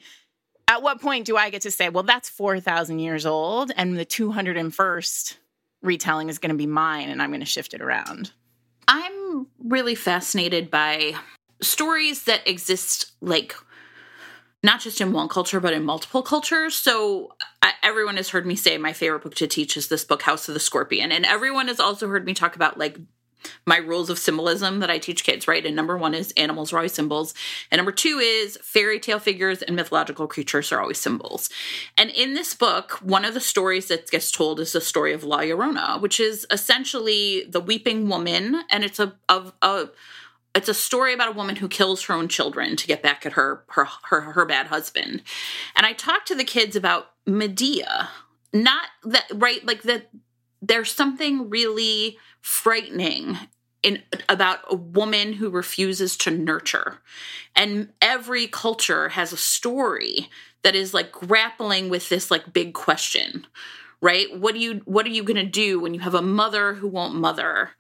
[0.68, 4.06] At what point do I get to say, well, that's 4,000 years old and the
[4.06, 5.38] 201st
[5.82, 8.32] retelling is going to be mine and I'm going to shift it around?
[8.88, 11.16] I'm really fascinated by
[11.62, 13.56] stories that exist like
[14.64, 16.76] not just in one culture, but in multiple cultures.
[16.76, 20.24] So I, everyone has heard me say my favorite book to teach is this book,
[20.24, 21.12] House of the Scorpion.
[21.12, 22.98] And everyone has also heard me talk about like
[23.66, 25.66] my rules of symbolism that I teach kids, right?
[25.66, 27.34] And number one is animals are always symbols.
[27.72, 31.50] And number two is fairy tale figures and mythological creatures are always symbols.
[31.98, 35.24] And in this book, one of the stories that gets told is the story of
[35.24, 38.64] La Llorona, which is essentially the weeping woman.
[38.70, 39.90] And it's a, a,
[40.58, 43.34] it's a story about a woman who kills her own children to get back at
[43.34, 45.22] her her her, her bad husband.
[45.76, 48.10] And I talked to the kids about Medea,
[48.52, 50.10] not that right like that
[50.62, 53.38] there's something really frightening
[53.84, 56.98] in about a woman who refuses to nurture.
[57.56, 60.30] And every culture has a story
[60.64, 63.46] that is like grappling with this like big question
[64.02, 66.74] right what do you what are you going to do when you have a mother
[66.76, 67.72] who won't mother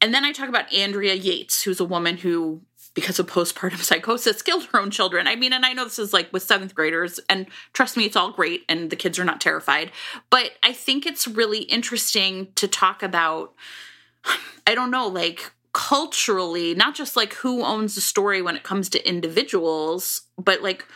[0.00, 2.60] and then i talk about andrea yates who's a woman who
[2.94, 5.26] because of postpartum psychosis killed her own children.
[5.26, 8.16] I mean and i know this is like with seventh graders and trust me it's
[8.16, 9.90] all great and the kids are not terrified.
[10.30, 13.54] But i think it's really interesting to talk about
[14.66, 18.88] I don't know, like culturally, not just like who owns the story when it comes
[18.90, 20.86] to individuals, but like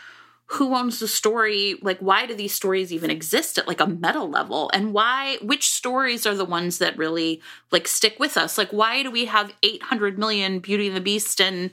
[0.49, 4.23] who owns the story like why do these stories even exist at like a meta
[4.23, 7.41] level and why which stories are the ones that really
[7.73, 11.41] like stick with us like why do we have 800 million beauty and the beast
[11.41, 11.71] and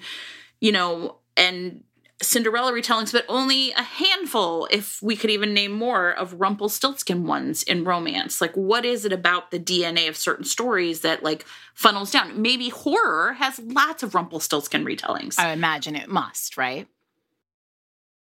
[0.60, 1.84] you know and
[2.22, 7.64] Cinderella retellings, but only a handful, if we could even name more, of Rumpelstiltskin ones
[7.64, 8.40] in romance.
[8.40, 12.42] Like, what is it about the DNA of certain stories that like funnels down?
[12.42, 15.38] Maybe horror has lots of Rumpelstiltskin retellings.
[15.38, 16.88] I imagine it must, right?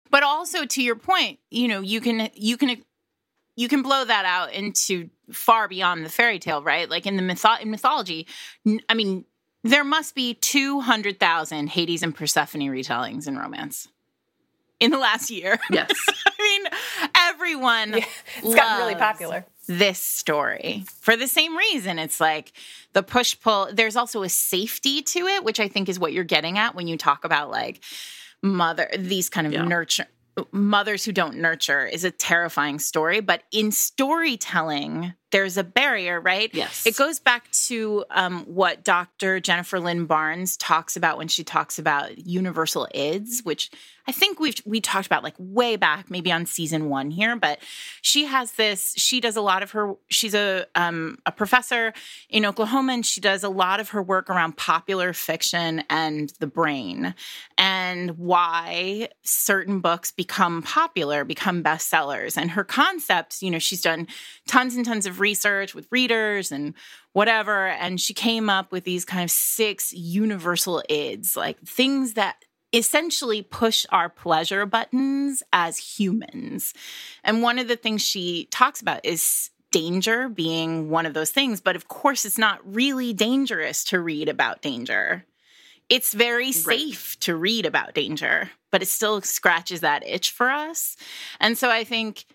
[0.10, 2.84] But also to your point, you know, you can you can
[3.56, 6.90] you can blow that out into far beyond the fairy tale, right?
[6.90, 8.26] Like in the mytho- in mythology,
[8.88, 9.26] I mean,
[9.64, 13.90] there must be 200,000 Hades and Persephone retellings in romance
[14.80, 15.60] in the last year.
[15.70, 15.92] Yes.
[16.26, 18.06] I mean, everyone yeah,
[18.38, 19.46] it's gotten really popular.
[19.68, 22.00] This story for the same reason.
[22.00, 22.54] It's like
[22.94, 23.70] the push pull.
[23.72, 26.88] There's also a safety to it, which I think is what you're getting at when
[26.88, 27.82] you talk about like
[28.42, 29.64] mother, these kind of yeah.
[29.64, 30.08] nurture
[30.52, 33.20] mothers who don't nurture is a terrifying story.
[33.20, 36.50] But in storytelling, there's a barrier, right?
[36.54, 36.86] Yes.
[36.86, 39.40] It goes back to um, what Dr.
[39.40, 43.70] Jennifer Lynn Barnes talks about when she talks about universal ids, which
[44.10, 47.36] I think we've we talked about like way back, maybe on season one here.
[47.36, 47.60] But
[48.02, 48.96] she has this.
[48.98, 49.94] She does a lot of her.
[50.08, 51.94] She's a um, a professor
[52.28, 56.48] in Oklahoma, and she does a lot of her work around popular fiction and the
[56.48, 57.14] brain,
[57.56, 62.36] and why certain books become popular, become bestsellers.
[62.36, 64.08] And her concepts, you know, she's done
[64.48, 66.74] tons and tons of research with readers and
[67.14, 67.68] whatever.
[67.68, 73.42] And she came up with these kind of six universal ids, like things that essentially
[73.42, 76.74] push our pleasure buttons as humans.
[77.24, 81.62] And one of the things she talks about is danger being one of those things.
[81.62, 85.26] But of course, it's not really dangerous to read about danger.
[85.90, 87.22] It's very safe right.
[87.22, 90.96] to read about danger, but it still scratches that itch for us.
[91.40, 92.26] And so I think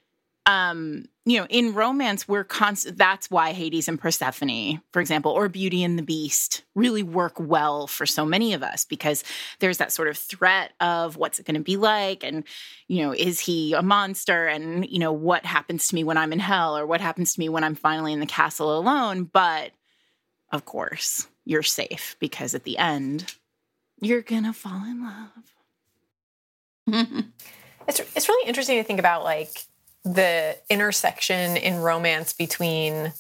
[0.47, 5.49] um you know in romance we're constant that's why hades and persephone for example or
[5.49, 9.25] beauty and the beast really work well for so many of us because
[9.61, 12.25] there's that sort of threat of what's it going to be like?
[12.25, 12.45] And
[12.89, 14.47] you know is he a monster?
[14.47, 17.41] And you know what happens to me when i'm in hell or what happens to
[17.41, 19.25] me when i'm finally in the castle alone?
[19.25, 19.73] But
[20.53, 23.35] of course you're safe because at the end
[24.01, 25.55] you're gonna fall in love.
[27.87, 29.67] It's, it's really interesting to think about like
[30.05, 33.13] the intersection in romance between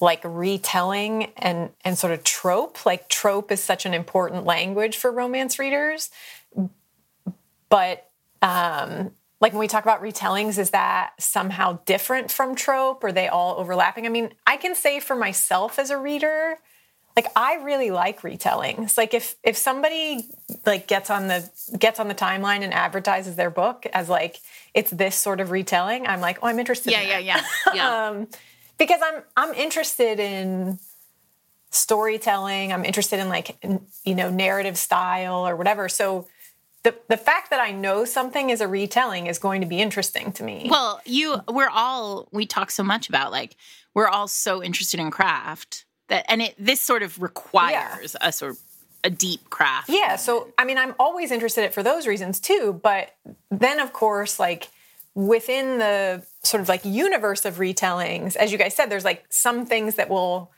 [0.00, 2.84] like retelling and and sort of trope.
[2.84, 6.10] Like trope is such an important language for romance readers.
[7.68, 8.10] But
[8.42, 13.04] um like when we talk about retellings is that somehow different from trope?
[13.04, 14.06] Or they all overlapping?
[14.06, 16.58] I mean i can say for myself as a reader
[17.18, 20.28] like i really like retellings like if if somebody
[20.64, 24.38] like gets on the gets on the timeline and advertises their book as like
[24.74, 26.92] it's this sort of retelling, I'm like, oh, I'm interested.
[26.92, 28.08] Yeah, in yeah, yeah, yeah.
[28.08, 28.28] um,
[28.78, 30.78] because I'm I'm interested in
[31.70, 32.72] storytelling.
[32.72, 33.56] I'm interested in like
[34.04, 35.88] you know narrative style or whatever.
[35.88, 36.28] So
[36.84, 40.32] the the fact that I know something is a retelling is going to be interesting
[40.32, 40.68] to me.
[40.70, 43.56] Well, you we're all we talk so much about like
[43.94, 48.28] we're all so interested in craft that and it this sort of requires yeah.
[48.28, 48.58] a sort of
[49.04, 49.88] a deep craft.
[49.88, 50.16] Yeah.
[50.16, 52.78] So, I mean, I'm always interested in it for those reasons too.
[52.82, 53.14] But
[53.50, 54.68] then, of course, like
[55.14, 59.66] within the sort of like universe of retellings, as you guys said, there's like some
[59.66, 60.50] things that will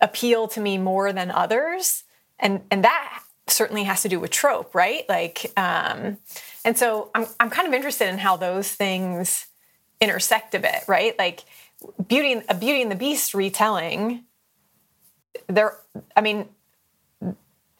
[0.00, 2.04] appeal to me more than others.
[2.38, 5.08] And, and that certainly has to do with trope, right?
[5.08, 6.18] Like, um,
[6.64, 9.46] and so I'm I'm kind of interested in how those things
[10.00, 11.18] intersect a bit, right?
[11.18, 11.44] Like,
[12.06, 14.24] Beauty a Beauty and the Beast retelling.
[15.46, 15.76] There,
[16.16, 16.48] I mean,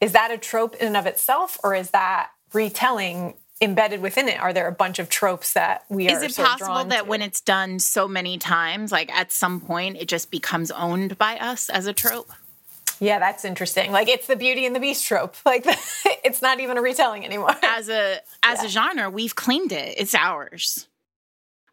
[0.00, 4.38] is that a trope in and of itself, or is that retelling embedded within it?
[4.40, 6.12] Are there a bunch of tropes that we are?
[6.12, 7.08] is it possible that to?
[7.08, 11.36] when it's done so many times like at some point it just becomes owned by
[11.38, 12.30] us as a trope
[13.00, 13.92] Yeah, that's interesting.
[13.92, 15.36] Like it's the Beauty and the Beast trope.
[15.44, 15.64] Like
[16.24, 17.54] it's not even a retelling anymore.
[17.62, 20.86] as a as a genre we've claimed it it's ours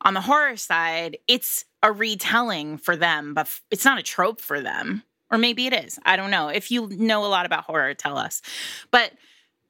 [0.02, 4.60] on the horror side it's a retelling for them but it's not a trope for
[4.62, 6.00] them or maybe it is.
[6.06, 6.50] I don't know.
[6.50, 8.42] If you know a lot about horror tell us.
[8.92, 9.12] But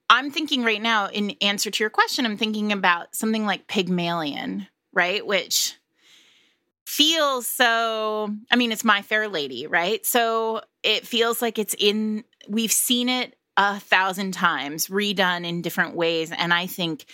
[0.08, 4.68] i'm thinking right now in answer to your question i'm thinking about something like pygmalion
[4.96, 5.28] right?
[5.28, 5.76] Which
[6.86, 10.04] feels so i mean it's my fair lady right?
[10.06, 15.96] So it feels like it's in we've seen it a thousand times redone in different
[15.96, 16.32] ways.
[16.32, 17.06] And i think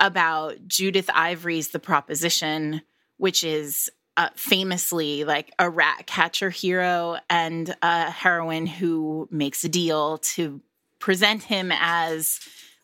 [0.00, 2.82] about judith ivory's the proposition
[3.16, 9.68] which is uh, famously like a rat catcher hero and a heroine who makes a
[9.68, 10.60] deal to
[10.98, 12.40] present him as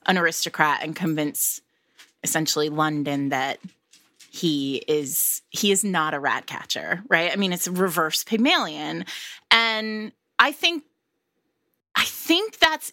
[0.06, 1.60] an aristocrat and convince
[2.22, 3.58] essentially london that
[4.30, 7.32] he is he is not a rat catcher right?
[7.32, 9.04] I mean it's reverse pygmalion.
[9.50, 10.84] And i think
[11.96, 12.92] i think that's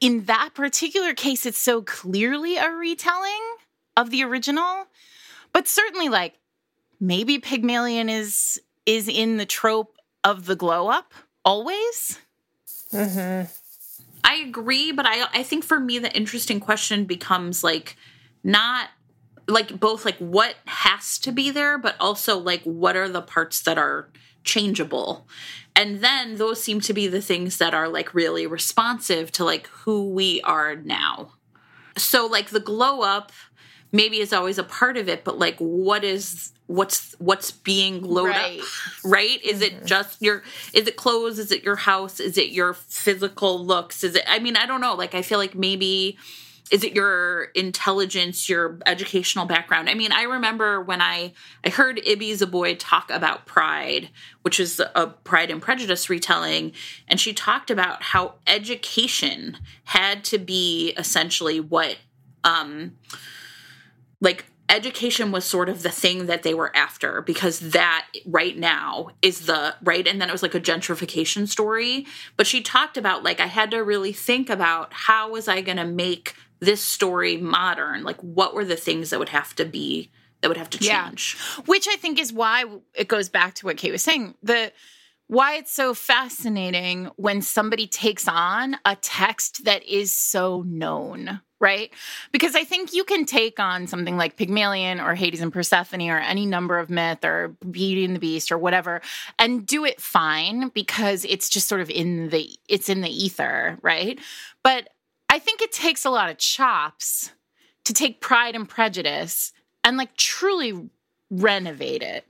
[0.00, 3.42] in that particular case it's so clearly a retelling
[3.94, 4.86] of the original.
[5.52, 6.34] But certainly like
[7.06, 11.12] maybe pygmalion is is in the trope of the glow up
[11.44, 12.18] always
[12.92, 13.50] mm-hmm.
[14.26, 17.96] I agree, but I I think for me the interesting question becomes like
[18.42, 18.88] not
[19.46, 23.60] like both like what has to be there, but also like what are the parts
[23.62, 24.08] that are
[24.42, 25.26] changeable.
[25.76, 29.66] And then those seem to be the things that are like really responsive to like
[29.68, 31.32] who we are now.
[31.96, 33.30] So like the glow up
[33.94, 38.28] maybe is always a part of it, but like what is what's what's being glowed
[38.30, 38.58] Right.
[38.60, 38.66] up
[39.04, 39.42] right.
[39.44, 41.38] is it just your is it clothes?
[41.38, 42.18] Is it your house?
[42.20, 44.02] Is it your physical looks?
[44.02, 44.94] Is it i mean i don't know.
[44.94, 46.18] Like i feel like maybe
[46.72, 49.88] is it your intelligence your educational background?
[49.90, 51.32] I mean i remember when i
[51.64, 54.08] i heard Ibi Zoboi talk about pride
[54.42, 56.72] which is a pride and prejudice retelling
[57.06, 61.98] and she talked about how education had to be essentially what
[62.42, 62.92] um
[64.20, 69.08] like education was sort of the thing that they were after because that right now
[69.20, 72.06] is the right and then it was like a gentrification story
[72.38, 75.76] but she talked about like i had to really think about how was i going
[75.76, 80.10] to make this story modern like what were the things that would have to be
[80.40, 81.08] that would have to Yeah.
[81.08, 84.34] change which I think is why it goes back to what Kate was saying.
[84.42, 84.72] The
[85.26, 91.90] why it's so fascinating when somebody takes on a text that is so known, right?
[92.30, 96.18] Because I think you can take on something like Pygmalion or Hades and Persephone or
[96.18, 99.00] any number of myth or Beauty and the Beast or whatever
[99.38, 103.78] and do it fine because it's just sort of in the it's in the ether,
[103.80, 104.20] right?
[104.62, 104.90] But
[105.30, 107.32] I think it takes a lot of chops
[107.84, 110.90] to take Pride and Prejudice and like truly
[111.30, 112.26] renovate it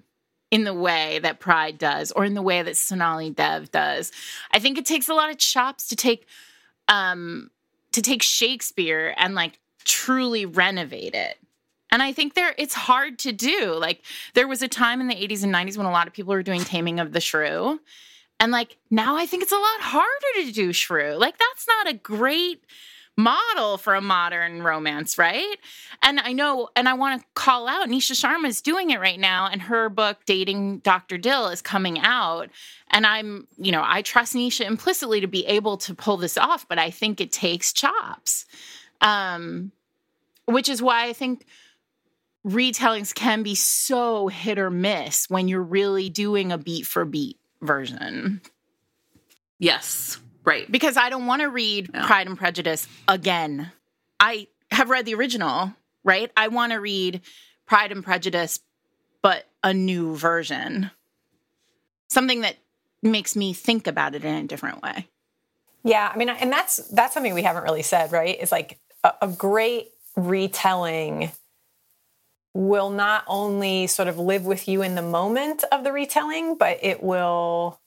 [0.53, 4.13] in the way that Pride does or in the way that Sonali Dev does.
[4.53, 6.25] I think it takes a lot of chops to take
[6.87, 7.51] um
[7.95, 11.39] to take Shakespeare and like truly renovate it.
[11.91, 13.75] And I think there it's hard to do.
[13.75, 14.03] Like
[14.35, 16.43] there was a time in the 80s and 90s when a lot of people were
[16.43, 17.81] doing Taming of the Shrew.
[18.41, 21.15] And like now I think it's a lot harder to do Shrew.
[21.15, 22.65] Like that's not a great
[23.17, 25.57] model for a modern romance, right?
[26.03, 29.21] And I know, and I want to call out Nisha Sharma is doing it right
[29.21, 31.19] now, and her book Dating Dr.
[31.19, 32.51] Dil is coming out.
[32.91, 36.67] And I'm, you know, I trust Nisha implicitly to be able to pull this off,
[36.69, 38.47] but I think it takes chops.
[39.01, 39.73] Um,
[40.47, 41.47] which is why I think
[42.47, 47.39] retellings can be so hit or miss when you're really doing a beat for beat
[47.63, 48.43] version
[49.59, 52.07] yes right because I don't want to read Yeah.
[52.07, 53.73] Pride and Prejudice again.
[54.21, 55.73] I have read the original,
[56.05, 56.31] right?
[56.37, 57.21] I want to read
[57.67, 58.61] Pride and Prejudice,
[59.23, 60.91] but a new version.
[62.09, 62.57] Something that
[63.03, 65.09] makes me think about it in a different way.
[65.83, 68.41] Yeah, I mean, and that's that's something we haven't really said, right?
[68.41, 71.33] Is like a, a great retelling
[72.55, 76.79] will not only sort of live with you in the moment of the retelling, but
[76.83, 77.81] it will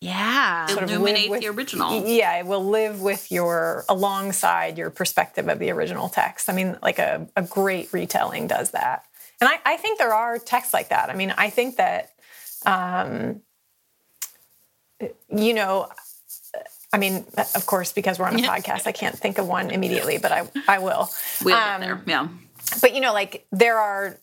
[0.00, 0.66] Yeah.
[0.66, 2.06] sort of Illuminate live with, the original.
[2.06, 6.48] Yeah, it will live with your alongside your perspective of the original text.
[6.48, 9.04] I mean, like a, a great retelling does that.
[9.40, 11.10] And I, I think there are texts like that.
[11.10, 12.12] I mean, I think that
[12.64, 13.42] um,
[15.34, 15.88] you know,
[16.92, 17.24] I mean,
[17.54, 20.48] of course, because we're on a podcast, I can't think of one immediately, but I
[20.66, 21.08] I will.
[21.44, 22.02] We'll Um, get there.
[22.06, 22.28] Yeah.
[22.80, 24.18] But you know, like there are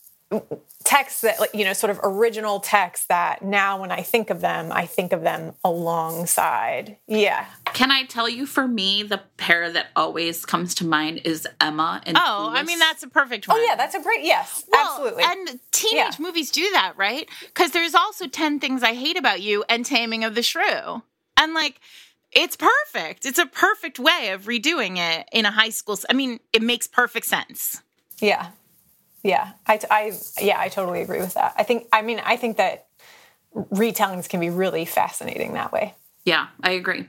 [0.83, 4.71] texts that you know sort of original texts that now when I think of them,
[4.71, 6.97] I think of them alongside.
[7.07, 7.45] Yeah.
[7.73, 12.01] Can I tell you, for me, the pair that always comes to mind is Emma
[12.05, 13.57] and Oh, I mean that's a perfect one.
[13.57, 15.23] Oh yeah, that's a great yes, Well, absolutely.
[15.23, 16.11] And teenage Yeah.
[16.19, 17.29] movies do that, right?
[17.41, 21.03] Because there's also 10 Things I Hate About You and Taming of the Shrew.
[21.37, 21.79] And like,
[22.31, 23.25] it's perfect.
[23.25, 25.97] It's a perfect way of redoing it in a high school.
[26.09, 27.81] i mean, it makes perfect sense.
[28.19, 28.47] Yeah.
[29.27, 29.51] Yeah.
[29.65, 31.53] I, I, yeah, I totally agree with that.
[31.57, 32.87] I think, I mean, I think that
[33.53, 35.95] retellings can be really fascinating that way.
[36.23, 37.07] Yeah, I agree.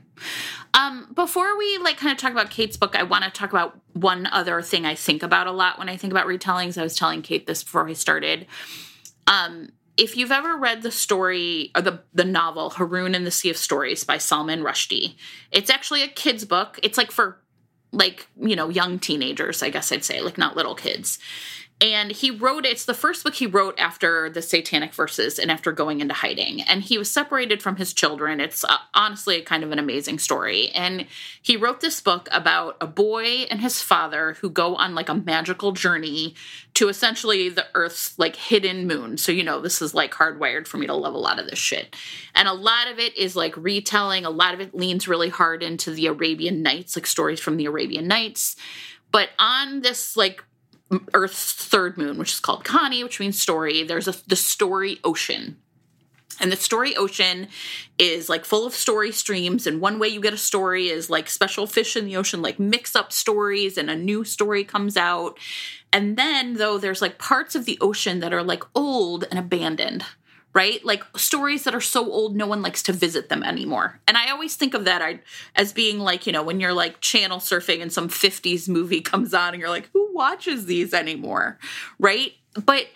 [0.74, 3.78] Um, before we like kind of talk about Kate's book, I want to talk about
[3.92, 6.76] one other thing I think about a lot when I think about retellings.
[6.76, 8.46] I was telling Kate this before I started.
[9.28, 13.50] Um, if you've ever read the story or the the novel Haroun and the Sea
[13.50, 15.16] of Stories by Salman Rushdie,
[15.52, 16.78] it's actually a kid's book.
[16.82, 17.40] It's like for
[17.92, 21.18] like, you know, young teenagers, I guess I'd say, like not little kids.
[21.80, 25.70] And he wrote it's the first book he wrote after the Satanic Verses and after
[25.70, 26.60] going into hiding.
[26.62, 28.40] And he was separated from his children.
[28.40, 30.70] It's uh, honestly kind of an amazing story.
[30.70, 31.06] And
[31.40, 35.14] he wrote this book about a boy and his father who go on like a
[35.14, 36.34] magical journey
[36.74, 39.16] to essentially the Earth's like hidden moon.
[39.16, 41.60] So, you know, this is like hardwired for me to love a lot of this
[41.60, 41.94] shit.
[42.34, 45.62] And a lot of it is like retelling, a lot of it leans really hard
[45.62, 48.56] into the Arabian Nights, like stories from the Arabian Nights.
[49.12, 50.42] But on this like
[51.12, 53.82] Earth's third moon, which is called Kani, which means story.
[53.82, 55.58] There's a the story ocean.
[56.40, 57.48] And the story ocean
[57.98, 59.66] is like full of story streams.
[59.66, 62.60] And one way you get a story is like special fish in the ocean, like
[62.60, 65.38] mix up stories and a new story comes out.
[65.92, 70.04] And then, though, there's like parts of the ocean that are like old and abandoned,
[70.58, 70.84] right?
[70.84, 74.00] Like stories that are so old, no one likes to visit them anymore.
[74.08, 75.20] And I always think of that I-
[75.54, 79.32] as being like, you know, when you're like channel surfing and some 50s movie comes
[79.32, 81.60] on and you're like, who watches these anymore?
[82.00, 82.32] Right?
[82.54, 82.86] But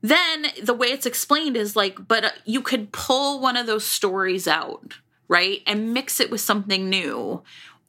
[0.00, 3.84] then the way it's explained is like, but uh, you could pull one of those
[3.84, 4.94] stories out,
[5.28, 5.62] right?
[5.64, 7.40] And mix it with something new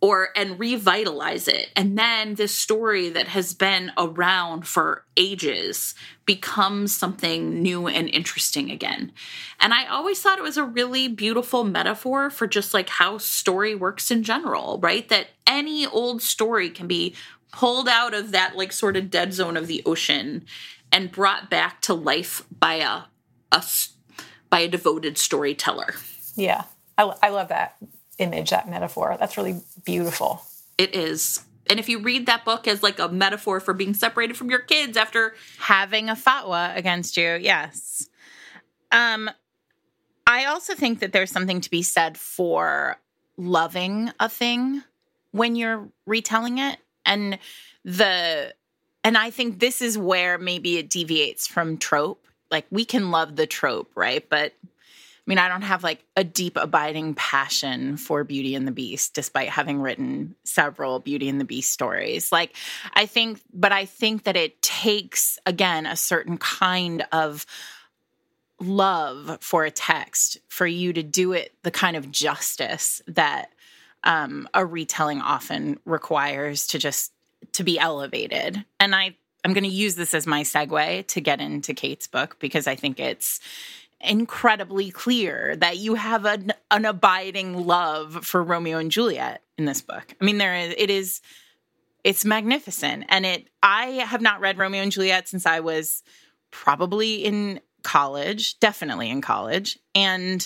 [0.03, 1.69] or and revitalize it.
[1.77, 5.95] And then this story that has been around for ages
[6.25, 9.13] becomes something new and interesting again.
[9.61, 13.75] And i always thought it was a really beautiful metaphor for just like how story
[13.75, 15.07] works in general right?
[15.07, 17.15] That any old story can be
[17.53, 20.43] pulled out of that like sort of dead zone of the ocean
[20.91, 23.03] and brought back to life by a,
[23.53, 23.63] a
[24.49, 25.95] by a devoted storyteller.
[26.35, 26.65] Yeah.
[26.97, 27.77] I, I love that
[28.17, 29.17] image, that metaphor.
[29.19, 30.41] That's really beautiful.
[30.77, 31.43] It is.
[31.67, 34.59] And if you read that book as like a metaphor for being separated from your
[34.59, 38.09] kids after Having a fatwa against you, yes.
[38.91, 39.29] Um,
[40.27, 42.97] I also think that there's something to be said for
[43.37, 44.83] loving a thing
[45.31, 46.77] when you're retelling it.
[47.05, 47.39] And
[47.83, 48.53] the
[49.03, 52.25] and I think this is where maybe it deviates from trope.
[52.49, 54.27] Like we can love the trope, right?
[54.29, 54.53] But
[55.25, 59.13] I mean, I don't have like a deep abiding passion for Beauty and the Beast,
[59.13, 62.29] despite having written several Beauty and the Beast stories.
[62.29, 62.55] Like,
[62.93, 67.45] I think, but I think that it takes, again, a certain kind of
[68.59, 73.51] love for a text for you to do it the kind of justice that
[74.03, 77.13] um, a retelling often requires to just
[77.53, 78.63] to be elevated.
[78.79, 79.15] And I
[79.45, 82.75] I'm going to use this as my segue to get into Kate's book because I
[82.75, 83.41] think it's
[84.03, 89.81] incredibly clear that you have an, an abiding love for Romeo and Juliet in this
[89.81, 90.13] book.
[90.19, 91.21] I mean, there is, it is
[92.03, 93.47] it's magnificent, and it.
[93.61, 96.03] I have not read Romeo and Juliet since I was
[96.51, 100.45] probably in college, definitely in college, and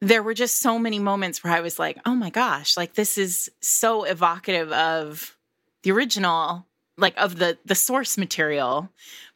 [0.00, 3.18] there were just so many moments where I was like, "Oh my gosh, like this
[3.18, 5.36] is so evocative of
[5.82, 6.66] the original,
[6.96, 8.88] like of the the source material."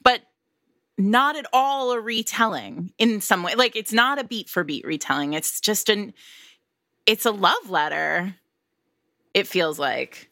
[0.02, 0.22] But
[0.96, 3.54] not at all a retelling in some way.
[3.54, 5.32] Like it's not a beat for beat retelling.
[5.32, 6.14] It's just an
[7.06, 8.36] it's a love letter.
[9.32, 10.30] It feels like.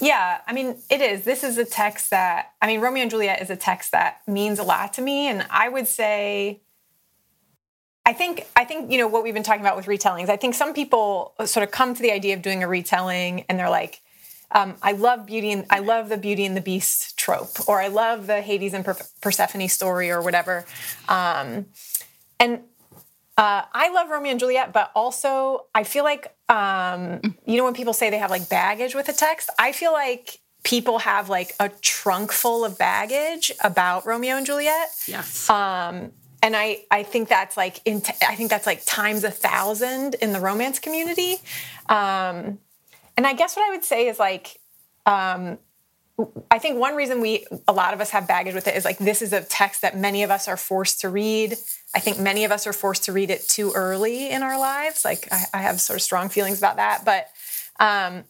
[0.00, 1.24] Yeah, I mean, it is.
[1.24, 4.58] This is a text that, I mean, Romeo and Juliet is a text that means
[4.58, 5.28] a lot to me.
[5.28, 6.62] And I would say,
[8.06, 10.54] I think, I think, you know, what we've been talking about with retellings, I think
[10.54, 14.00] some people sort of come to the idea of doing a retelling and they're like,
[14.52, 17.88] um, I love beauty and I love the Beauty and the Beast trope, or I
[17.88, 20.64] love the Hades and per- Persephone story, or whatever.
[21.08, 21.66] Um,
[22.38, 22.60] and
[23.36, 27.74] uh, I love Romeo and Juliet, but also I feel like um, you know when
[27.74, 31.54] people say they have like baggage with a text, I feel like people have like
[31.58, 34.88] a trunk full of baggage about Romeo and Juliet.
[35.06, 39.30] yes, Um, and I, I think that's like in, I think that's like times a
[39.30, 41.36] thousand in the romance community.
[41.88, 42.58] Um,
[43.20, 44.58] and I guess what I would say is like,
[45.04, 45.58] um,
[46.50, 48.96] I think one reason we, a lot of us have baggage with it is like
[48.96, 51.52] this is a text that many of us are forced to read.
[51.94, 55.04] I think many of us are forced to read it too early in our lives.
[55.04, 57.02] Like I, I have sort of strong feelings about that.
[57.04, 57.28] But
[57.78, 58.24] um,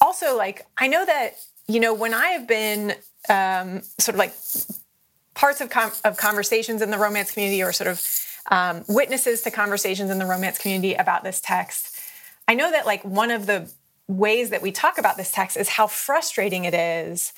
[0.00, 1.34] also, like I know that
[1.68, 2.94] you know when I have been
[3.28, 4.34] um, sort of like
[5.34, 8.04] parts of com- of conversations in the romance community or sort of
[8.50, 11.96] um, witnesses to conversations in the romance community about this text.
[12.48, 13.70] I know that like one of the
[14.12, 17.32] ways that we talk about this text is how frustrating it is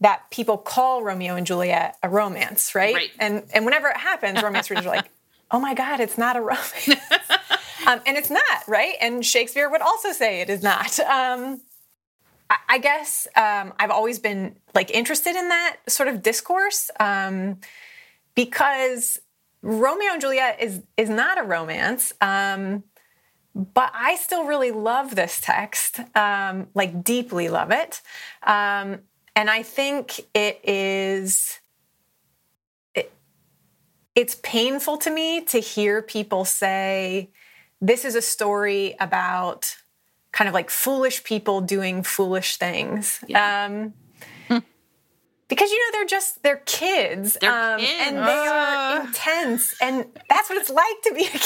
[0.00, 2.94] that people call Romeo and Juliet a romance, right?
[2.94, 3.10] Right.
[3.18, 5.10] And and whenever it happens, romance readers are like,
[5.50, 6.88] "Oh my God, it's not a romance,"
[7.86, 8.94] um, and it's not, right?
[9.00, 10.98] And Shakespeare would also say it is not.
[11.00, 11.60] Um,
[12.50, 17.58] I, I guess um, I've always been like interested in that sort of discourse um,
[18.34, 19.20] because
[19.62, 22.12] Romeo and Juliet is is not a romance.
[22.20, 22.82] Um,
[23.54, 28.00] but I still really love this text, um, like deeply love it.
[28.42, 29.00] Um,
[29.36, 31.60] and I think it is,
[32.94, 33.12] it,
[34.14, 37.30] it's painful to me to hear people say,
[37.80, 39.76] this is a story about
[40.32, 43.22] kind of like foolish people doing foolish things.
[43.26, 43.66] Yeah.
[43.66, 43.94] Um,
[45.48, 47.92] because you know they're just they're kids, They're um, kids.
[48.00, 49.04] and they are Uh.
[49.04, 51.28] intense, and that's what it's like to be a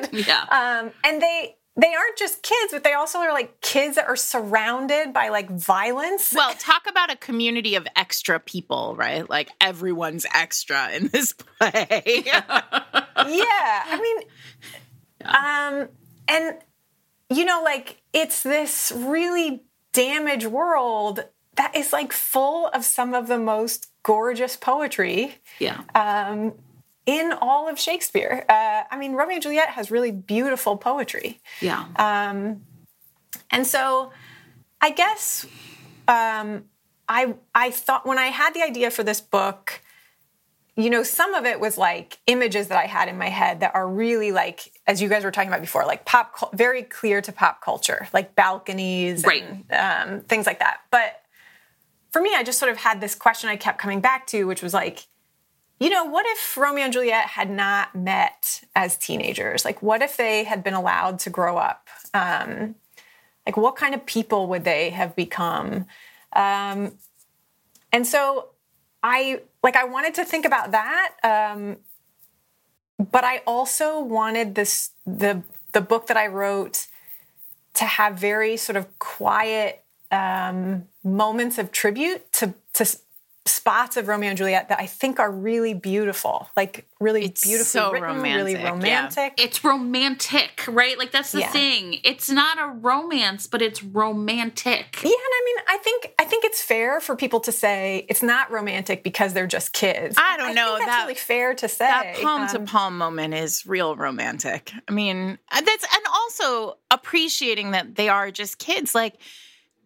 [0.00, 0.01] kid.
[0.26, 0.42] Yeah.
[0.50, 4.16] Um, and they they aren't just kids, but they also are like kids that are
[4.16, 6.32] surrounded by like violence.
[6.34, 9.28] Well, talk about a community of extra people, right?
[9.28, 12.22] Like everyone's extra in this play.
[12.26, 12.44] yeah,
[13.16, 14.18] I mean,
[15.24, 15.88] um,
[16.28, 16.58] and
[17.30, 21.24] you know, like it's this really damaged world
[21.56, 25.80] that is like full of some of the most gorgeous poetry yeah.
[25.94, 26.52] um,
[27.06, 28.44] in all of Shakespeare.
[28.48, 31.40] Uh, I mean, Romeo and Juliet has really beautiful poetry.
[31.60, 31.84] Yeah.
[31.96, 32.62] Um,
[33.50, 34.12] and so
[34.80, 35.46] I guess
[36.08, 36.64] um,
[37.08, 39.80] I I thought when I had the idea for this book,
[40.76, 43.74] you know, some of it was like images that I had in my head that
[43.74, 47.30] are really like, as you guys were talking about before, like pop, very clear to
[47.32, 49.44] pop culture, like balconies, Right.
[49.70, 50.78] and um, things like that.
[50.90, 51.20] But
[52.10, 54.62] for me, I just sort of had this question I kept coming back to, which
[54.62, 55.06] was like,
[55.82, 59.64] you know, what if Romeo and Juliet had not met as teenagers?
[59.64, 61.88] Like, what if they had been allowed to grow up?
[62.14, 62.76] Um,
[63.44, 65.86] like, what kind of people would they have become?
[66.34, 66.92] Um,
[67.92, 68.50] and so
[69.02, 71.78] I like I wanted to think about that, um,
[73.10, 76.86] but I also wanted this the the book that I wrote
[77.74, 82.96] to have very sort of quiet um, moments of tribute to to
[83.44, 87.80] spots of Romeo and Juliet that I think are really beautiful, like really It's beautifully
[87.80, 89.44] so written, really romantic, yeah.
[89.44, 90.96] it's romantic, right?
[90.96, 91.50] Like that's the Yeah.
[91.50, 91.98] thing.
[92.04, 94.96] It's not a romance, but it's romantic.
[95.02, 98.22] Yeah, and I mean, I think I think it's fair for people to say it's
[98.22, 100.14] not romantic because they're just kids.
[100.18, 101.84] I don't know, Think that's that- really fair to say.
[101.86, 104.72] that palm to Um, palm moment is real romantic.
[104.88, 108.94] I mean, uh, that's and also appreciating that they are just kids.
[108.94, 109.14] Like,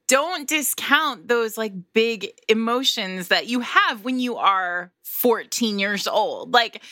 [0.09, 6.53] don't discount those like big emotions that you have when you are 14 years old.
[6.55, 6.83] Like,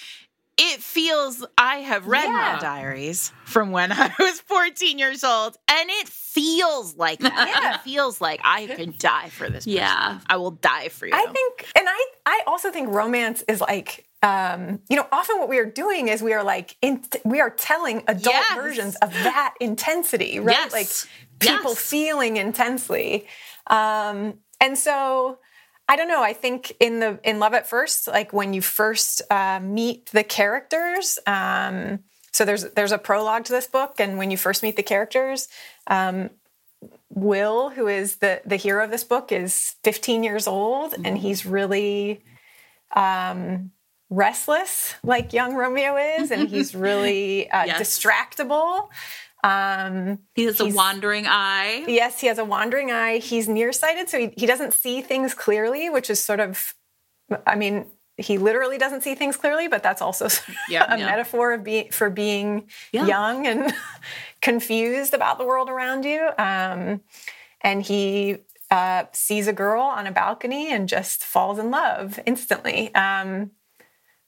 [0.56, 2.54] it feels I have read Yeah.
[2.54, 7.48] my diaries from when I was 14 years old, and it feels like that.
[7.48, 7.74] Yeah.
[7.74, 9.64] It feels like I could die for this.
[9.64, 9.72] person.
[9.72, 10.20] Yeah.
[10.28, 11.12] I will die for you.
[11.14, 15.48] I think, and I, I also think romance is like, um, you know, often what
[15.48, 18.54] we are doing is we are like, in, we are telling adult Yes.
[18.54, 20.56] versions of that intensity, right?
[20.56, 20.72] Yes.
[20.72, 21.80] Like people Yes.
[21.90, 23.26] feeling intensely,
[23.68, 25.38] um, and so
[25.88, 26.22] I don't know.
[26.22, 30.24] I think in the in Love at First, like when you first uh, meet the
[30.24, 31.18] characters.
[31.26, 32.00] Um,
[32.32, 35.46] so there's there's a prologue to this book, and when you first meet the characters,
[35.86, 36.30] um,
[37.10, 41.46] Will, who is the the hero of this book, is 15 years old, and he's
[41.46, 42.22] really
[42.96, 43.70] um,
[44.10, 47.80] restless, like young Romeo is, and he's really uh, Yes.
[47.80, 48.88] distractible.
[49.44, 51.84] Um, He has a wandering eye.
[51.86, 53.18] yes, he has a wandering eye.
[53.18, 56.74] He's nearsighted, so he, he doesn't see things clearly, which is sort of,
[57.46, 57.86] I mean,
[58.16, 60.28] he literally doesn't see things clearly, but that's also
[60.70, 61.06] Yeah, a yeah.
[61.06, 63.06] metaphor of being for being Yeah.
[63.06, 63.74] young and
[64.40, 66.30] confused about the world around you.
[66.38, 67.00] Um,
[67.60, 68.38] and he
[68.70, 72.94] uh, sees a girl on a balcony and just falls in love instantly.
[72.94, 73.50] Um,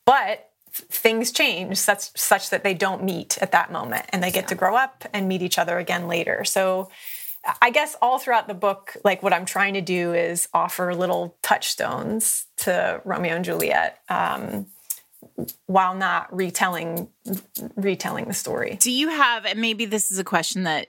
[0.04, 0.45] but
[0.90, 4.54] things change such such that they don't meet at that moment and they get to
[4.54, 6.88] grow up and meet each other again later so
[7.62, 11.36] i guess all throughout the book like what i'm trying to do is offer little
[11.42, 14.66] touchstones to romeo and juliet um,
[15.66, 17.08] while not retelling
[17.76, 18.76] retelling the story.
[18.80, 20.88] Do you have and maybe this is a question that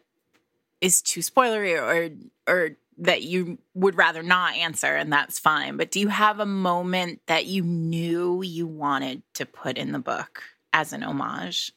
[0.82, 2.16] is too spoilery or
[2.52, 6.46] or that you would rather not answer and that's fine, but do you have a
[6.46, 10.44] moment that you knew you wanted to put in the book
[10.74, 11.72] as an homage?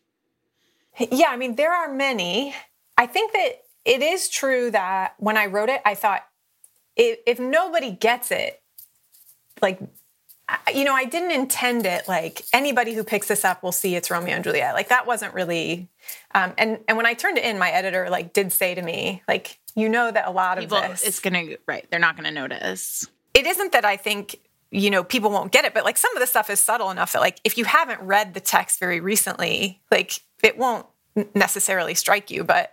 [0.98, 2.54] Yeah, I mean there are many.
[2.96, 3.50] I think that
[3.84, 6.22] it is true that when I wrote it, I thought
[6.96, 8.60] if, if nobody gets it,
[9.62, 9.80] like
[10.74, 14.10] you know, I didn't intend it like anybody who picks this up will see it's
[14.10, 14.74] Romeo and Juliet.
[14.74, 15.88] Like that wasn't really.
[16.34, 19.22] Um, and and when I turned it in, my editor like did say to me,
[19.28, 21.86] like, you know that a lot People, of this, it's gonna right.
[21.90, 23.08] They're not gonna notice.
[23.34, 24.36] It isn't that I think
[24.70, 27.12] you know people won't get it, but like some of the stuff is subtle enough
[27.12, 30.86] that like if you haven't read the text very recently, like it won't
[31.34, 32.44] necessarily strike you.
[32.44, 32.72] But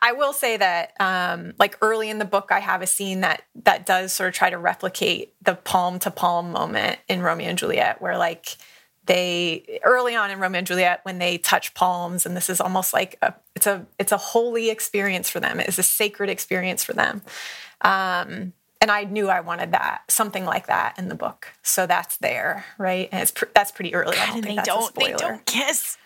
[0.00, 3.42] I will say that, um, like early in the book, I have a scene that
[3.64, 7.58] that does sort of try to replicate the palm to palm moment in Romeo and
[7.58, 8.56] Juliet, where like
[9.06, 12.92] they early on in Romeo and Juliet when they touch palms, and this is almost
[12.92, 15.58] like a it's a it's a holy experience for them.
[15.60, 17.22] It is a sacred experience for them.
[17.80, 22.18] Um, and I knew I wanted that something like that in the book, so that's
[22.18, 23.08] there, right?
[23.10, 24.14] And it's pr- that's pretty early.
[24.14, 25.10] God, I don't and think they that's don't a spoiler.
[25.12, 25.96] they don't kiss.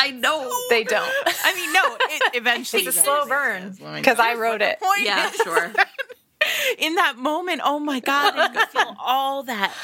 [0.00, 0.50] I know.
[0.70, 1.12] They don't.
[1.44, 1.96] I mean, no.
[2.00, 4.80] It, eventually, It's a slow burn because I wrote it.
[4.80, 5.72] Point Yeah, is- sure.
[6.78, 9.74] in that moment, oh my God, and you feel all that.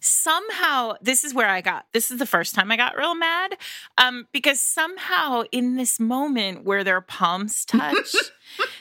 [0.00, 3.56] Somehow, this is where I got, this is the first time I got real mad.
[3.96, 8.14] Um, because somehow in this moment where their palms touch,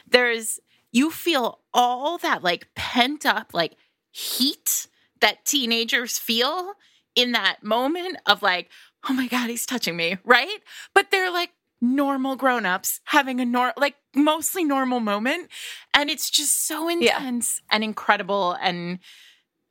[0.05, 0.59] there's,
[0.91, 3.75] you feel all that like pent up, like
[4.11, 4.88] heat
[5.21, 6.73] that teenagers feel
[7.15, 8.69] in that moment of like,
[9.09, 10.59] oh my God, he's touching me, right?
[10.93, 11.51] But they're like,
[11.81, 15.49] normal grown-ups having a nor like mostly normal moment
[15.93, 18.99] and it's just so intense and incredible and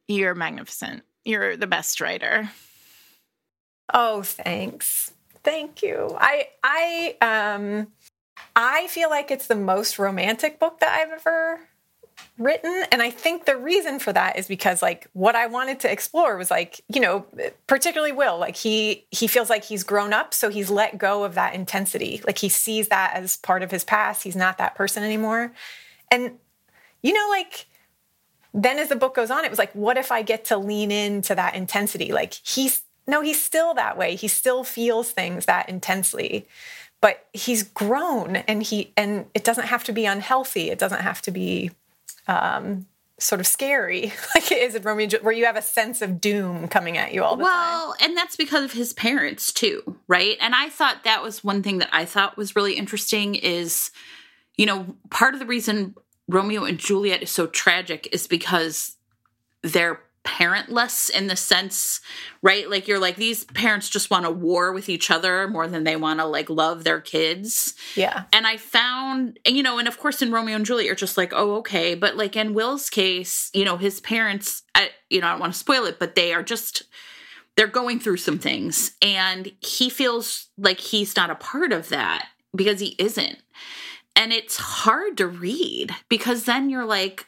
[0.09, 2.51] you're magnificent you're the best writer
[3.93, 5.13] Oh, thanks.
[5.45, 6.17] Thank you.
[6.19, 7.89] I I um
[8.55, 11.61] I feel like it's the most romantic book that I've ever
[12.39, 15.93] written and I think the reason for that is because like what I wanted to
[15.93, 17.27] explore was like, you know,
[17.67, 21.35] particularly Will, like he he feels like he's grown up so he's let go of
[21.35, 22.21] that intensity.
[22.27, 24.23] Like he sees that as part of his past.
[24.23, 25.53] He's not that person anymore.
[26.11, 26.39] And
[27.03, 27.67] you know like
[28.55, 30.91] then as the book goes on, it was like, what if I get to lean
[30.91, 32.13] into that intensity?
[32.13, 34.15] Like he's no, he's still that way.
[34.15, 36.47] He still feels things that intensely,
[37.01, 40.71] but he's grown and he and it doesn't have to be unhealthy.
[40.71, 41.73] It doesn't have to be
[42.29, 42.87] um,
[43.19, 46.69] sort of scary like it is in Romeo, where you have a sense of doom
[46.69, 47.53] coming at you all the time.
[47.53, 50.37] Well, and that's because of his parents too, right?
[50.41, 53.91] And I thought that was one thing that I thought was really interesting is,
[54.57, 55.95] you know, part of the reason
[56.29, 58.97] Romeo and Juliet is so tragic is because
[59.63, 62.01] they're parentless in the sense,
[62.43, 62.71] right?
[62.71, 65.97] Like you're like these parents just want to war with each other more than they
[65.97, 67.75] want to like love their kids.
[67.97, 68.25] Yeah.
[68.33, 71.33] And I found, you know, and of course in Romeo and Juliet, you're just like,
[71.35, 71.95] oh, okay.
[71.95, 75.55] But like in Will's case, you know, his parents, I, you know, I don't want
[75.55, 76.85] to spoil it, but they are just,
[77.57, 78.93] they're going through some things.
[79.03, 83.39] And he feels like he's not a part of that because he isn't.
[84.15, 87.27] And it's hard to read because then you're like,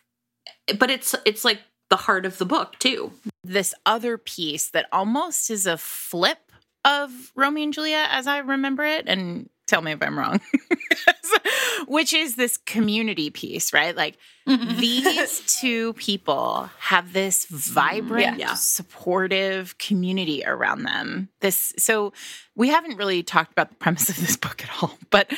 [0.78, 1.60] but it's, it's like
[1.94, 3.12] the heart of the book too.
[3.44, 6.38] this other piece that almost is a flip
[6.84, 10.40] of Romeo and Juliet as I remember it and tell me if I'm wrong.
[11.86, 13.94] Which is this community piece, right?
[13.94, 14.16] Like
[14.46, 18.54] these two people have this vibrant, Yeah.
[18.54, 21.28] supportive community around them.
[21.40, 22.12] This so
[22.56, 25.30] we haven't really talked about the premise of this book at all, but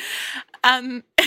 [0.63, 1.03] um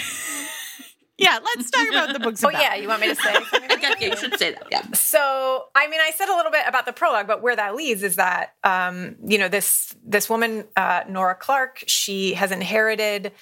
[1.21, 2.61] yeah, let's talk about the book's Oh about.
[2.63, 3.71] yeah, you want me to say something?
[3.73, 4.67] Okay, yeah, you should say that.
[4.71, 4.83] Yeah.
[4.93, 8.03] So, I mean, I said a little bit about the prologue, but where that leads
[8.03, 13.33] is that, um, you know, this this woman, uh, Nora Clark, she has inherited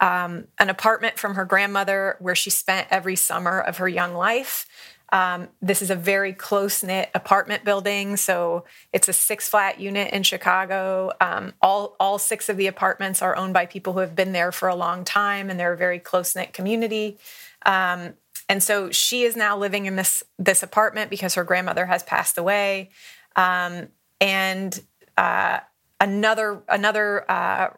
[0.00, 4.66] um, an apartment from her grandmother where she spent every summer of her young life.
[5.12, 10.12] Um, this is a very close knit apartment building, so it's a six flat unit
[10.12, 11.12] in Chicago.
[11.20, 14.50] Um, all all six of the apartments are owned by people who have been there
[14.52, 17.18] for a long time, and they're a very close knit community.
[17.64, 18.14] Um,
[18.48, 22.36] and so she is now living in this this apartment because her grandmother has passed
[22.36, 22.90] away,
[23.36, 23.88] um,
[24.20, 24.80] and
[25.16, 25.60] uh,
[26.00, 27.70] another another uh,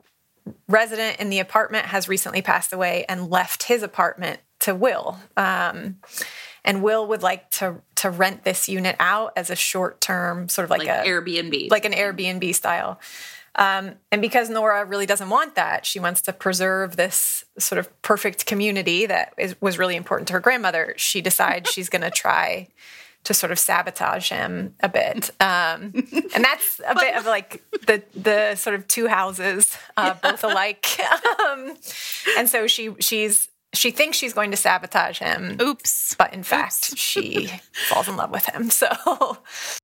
[0.68, 5.18] resident in the apartment has recently passed away and left his apartment to Will.
[5.36, 5.96] Um,
[6.68, 10.64] and Will would like to to rent this unit out as a short term, sort
[10.64, 11.70] of like, Like a Airbnb.
[11.70, 13.00] like an Airbnb style.
[13.56, 18.02] Um, and because Nora really doesn't want that, she wants to preserve this sort of
[18.02, 20.94] perfect community that is, was really important to her grandmother.
[20.96, 22.68] She decides she's going to try
[23.24, 25.30] to sort of sabotage him a bit.
[25.40, 25.92] Um,
[26.34, 30.86] and that's a bit of like the the sort of two houses, uh, both alike.
[31.48, 31.74] um,
[32.38, 35.58] and so she she's she thinks she's going to sabotage him.
[35.60, 36.14] Oops.
[36.14, 37.50] But in fact, she
[37.88, 38.70] falls in love with him.
[38.78, 39.38] So,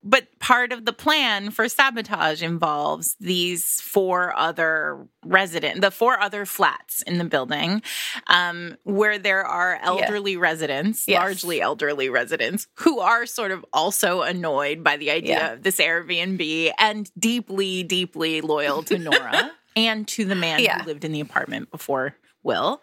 [0.05, 6.47] but part of the plan for sabotage involves these four other resident, the four other
[6.47, 7.83] flats in the building,
[8.29, 10.39] um, where there are elderly yeah.
[10.39, 11.19] residents, yes.
[11.19, 15.53] largely elderly residents, who are sort of also annoyed by the idea yeah.
[15.55, 19.51] of this Airbnb and deeply, deeply loyal to Nora.
[19.77, 20.79] and to the man yeah.
[20.79, 22.15] who lived in the apartment before
[22.45, 22.83] will.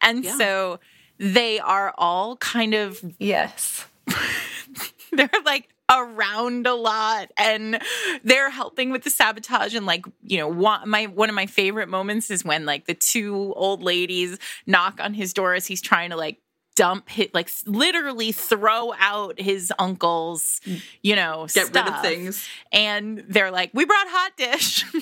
[0.00, 0.36] And yeah.
[0.38, 0.80] so
[1.18, 3.86] they are all kind of yes.
[5.12, 7.80] they're like around a lot and
[8.22, 11.90] they're helping with the sabotage and like you know one my one of my favorite
[11.90, 16.08] moments is when like the two old ladies knock on his door as he's trying
[16.08, 16.38] to like
[16.74, 20.80] dump hit like literally throw out his uncle's mm.
[21.02, 21.86] you know get stuff.
[21.86, 24.84] rid of things and they're like we brought hot dish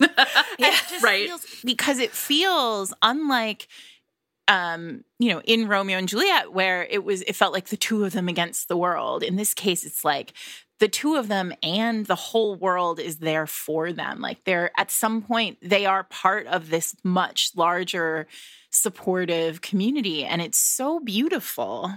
[0.58, 1.26] yeah, right.
[1.26, 3.68] Feels, because it feels unlike
[4.48, 8.04] um, you know, in Romeo and Juliet, where it was, it felt like the two
[8.04, 9.22] of them against the world.
[9.22, 10.32] In this case, it's like
[10.80, 14.20] the two of them and the whole world is there for them.
[14.20, 18.26] Like they're at some point, they are part of this much larger
[18.70, 20.24] supportive community.
[20.24, 21.92] And it's so beautiful.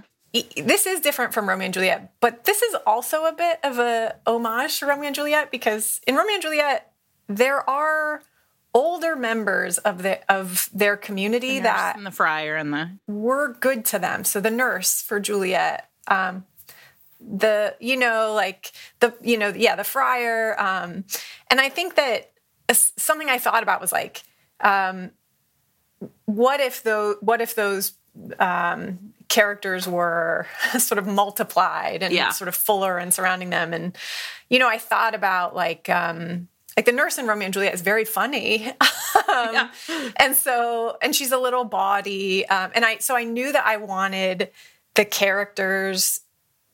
[0.56, 4.16] This is different from Romeo and Juliet, but this is also a bit of a
[4.26, 6.92] homage to Romeo and Juliet because in Romeo and Juliet,
[7.28, 8.22] there are
[8.74, 13.54] older members of the of their community the that and the friar and the were
[13.60, 14.24] good to them.
[14.24, 16.44] So the nurse for Juliet, um,
[17.20, 21.04] the you know like the you know yeah the friar, um,
[21.50, 22.32] and I think that
[22.72, 24.22] something I thought about was like,
[24.60, 25.12] um,
[26.24, 27.92] what if those what if those
[28.38, 30.46] um, characters were
[30.78, 32.30] sort of multiplied and yeah.
[32.30, 33.96] sort of fuller and surrounding them and
[34.48, 37.82] you know I thought about like um, like the nurse in Romeo and Juliet is
[37.82, 38.66] very funny.
[38.70, 38.74] um,
[39.28, 39.70] yeah.
[40.16, 42.46] And so, and she's a little body.
[42.48, 44.50] Um, and I, so I knew that I wanted
[44.94, 46.20] the characters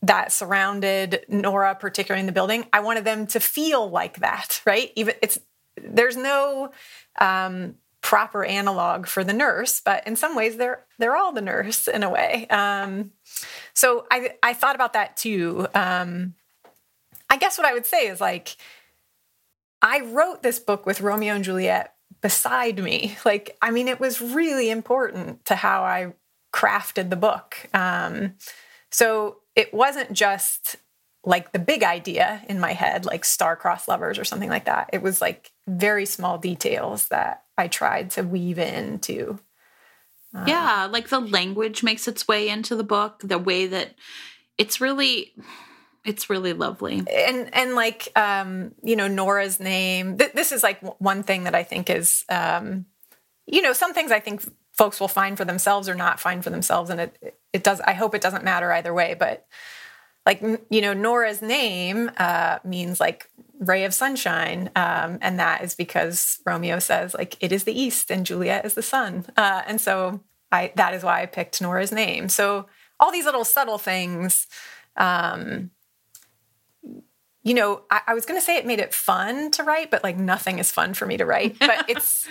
[0.02, 4.90] that surrounded Nora, particularly in the building, I wanted them to feel like that, right?
[4.96, 5.38] Even it's,
[5.76, 6.70] there's no,
[7.18, 11.86] um, proper analog for the nurse, but in some ways they're they're all the nurse
[11.86, 12.46] in a way.
[12.48, 13.12] Um,
[13.74, 15.66] so I I thought about that too.
[15.74, 16.34] Um,
[17.28, 18.56] I guess what I would say is like
[19.82, 23.16] I wrote this book with Romeo and Juliet beside me.
[23.24, 26.14] Like, I mean, it was really important to how I
[26.52, 27.56] crafted the book.
[27.72, 28.34] Um,
[28.90, 30.76] so it wasn't just
[31.24, 34.90] like the big idea in my head, like star-crossed lovers or something like that.
[34.92, 39.38] It was like very small details that I tried to weave into.
[40.34, 43.94] Um, yeah, like the language makes its way into the book, the way that
[44.56, 45.34] it's really
[46.04, 47.02] it's really lovely.
[47.08, 50.16] And and like um, you know Nora's name.
[50.16, 52.86] Th- this is like one thing that I think is um,
[53.46, 54.42] you know some things I think
[54.72, 57.80] folks will find for themselves or not find for themselves, and it it does.
[57.80, 59.14] I hope it doesn't matter either way.
[59.18, 59.46] But
[60.24, 63.28] like you know Nora's name uh, means like
[63.58, 68.10] ray of sunshine, um, and that is because Romeo says like it is the east
[68.10, 70.20] and Juliet is the sun, uh, and so
[70.50, 72.30] I that is why I picked Nora's name.
[72.30, 72.66] So
[72.98, 74.46] all these little subtle things.
[74.96, 75.70] Um,
[77.42, 80.04] you know, I, I was going to say it made it fun to write, but
[80.04, 81.58] like nothing is fun for me to write.
[81.58, 82.28] But it's,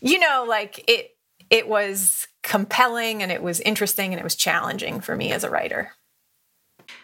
[0.00, 1.16] you know, like it,
[1.50, 5.50] it was compelling and it was interesting and it was challenging for me as a
[5.50, 5.92] writer.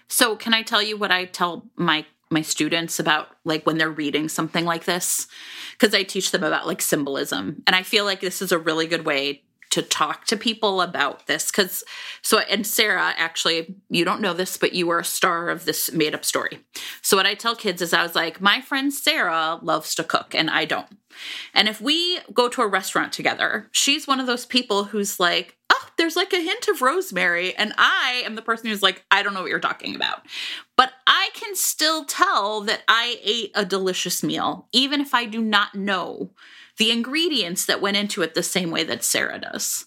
[0.09, 3.91] So, can I tell you what I tell my my students about like when they're
[3.91, 5.29] reading something like this
[5.73, 8.87] because I teach them about like symbolism and I feel like this is a really
[8.87, 9.44] good way
[9.75, 11.83] to talk to people about this because
[12.23, 15.91] so and sarah actually you don't know this but you were a star of this
[15.91, 16.61] made up story.
[17.03, 20.33] So what i tell kids is i was like my friend sarah loves to cook
[20.33, 20.87] and i don't.
[21.55, 25.57] And if we go to a restaurant together she's one of those people who's like
[25.71, 29.25] oh there's like a hint of rosemary and i am the person who's like i
[29.25, 30.21] don't know what you're talking about.
[30.77, 35.43] But i can still tell that i ate a delicious meal even if i do
[35.43, 36.31] not know
[36.79, 39.87] the ingredients that went into it the same way that Sarah does.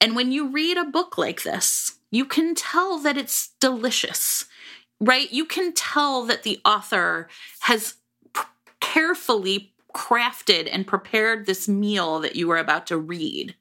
[0.00, 4.46] And when you read a book like this, you can tell that it's delicious,
[5.00, 5.30] right?
[5.32, 7.28] You can tell that the author
[7.60, 7.94] has
[8.80, 13.54] carefully crafted and prepared this meal that you are about to read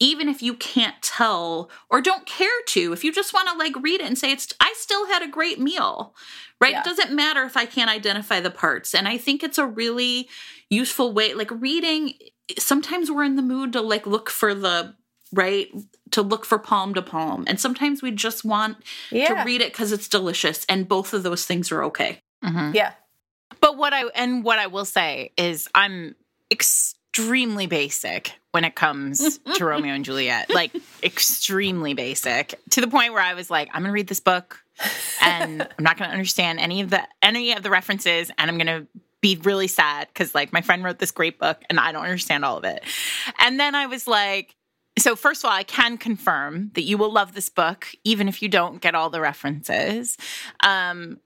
[0.00, 3.74] even if you can't tell or don't care to if you just want to like
[3.82, 6.14] read it and say it's i still had a great meal
[6.64, 6.80] right yeah.
[6.80, 10.28] it doesn't matter if i can't identify the parts and i think it's a really
[10.70, 12.14] useful way like reading
[12.58, 14.94] sometimes we're in the mood to like look for the
[15.32, 15.68] right
[16.10, 17.44] to look for palm to palm.
[17.46, 18.76] And sometimes we just want
[19.10, 19.34] Yeah.
[19.34, 20.64] to read it because it's delicious.
[20.68, 22.20] And both of those things are okay.
[22.44, 22.72] Mm-hmm.
[22.74, 22.92] Yeah.
[23.60, 26.14] But what I and what I will say is I'm
[26.50, 30.50] extremely basic when it comes to Romeo and Juliet.
[30.50, 34.20] Like extremely basic to the point where I was like, I'm going to read this
[34.20, 34.63] book
[35.20, 38.58] and I'm not going to understand any of the any of the references and I'm
[38.58, 38.86] going to
[39.20, 42.44] be really sad cuz like my friend wrote this great book and I don't understand
[42.44, 42.82] all of it.
[43.38, 44.56] And then I was like
[44.96, 48.42] so first of all, I can confirm that you will love this book even if
[48.42, 50.16] you don't get all the references.
[50.62, 51.20] Um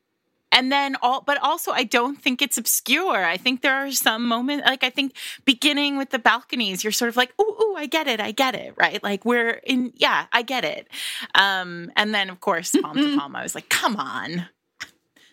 [0.52, 3.24] and then all but also i don't think it's obscure.
[3.24, 7.08] I think there are some moments like i think beginning with the balconies you're sort
[7.08, 9.02] of like ooh, ooh i get it i get it right?
[9.02, 10.88] Like we're in yeah i get it.
[11.34, 14.48] Um and then of course palm to palm i was like come on.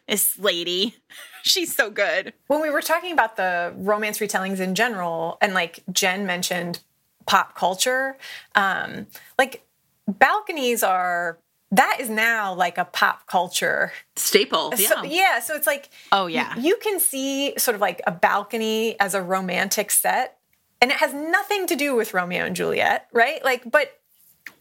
[0.08, 0.96] This lady
[1.46, 2.34] she's so good.
[2.48, 6.80] When we were talking about the romance retellings in general, and like Jen mentioned
[7.26, 8.18] pop culture,
[8.56, 9.08] um,
[9.38, 9.64] like
[10.08, 11.38] balconies are
[11.72, 13.92] that is now like a pop culture.
[14.16, 14.74] Staple.
[14.78, 14.88] Yeah.
[14.90, 15.40] So, yeah.
[15.40, 16.56] So it's like Oh, yeah.
[16.58, 20.38] you can see sort of like a balcony as a romantic set,
[20.82, 23.44] and it has nothing to do with Romeo and Juliet, right?
[23.44, 23.92] Like, but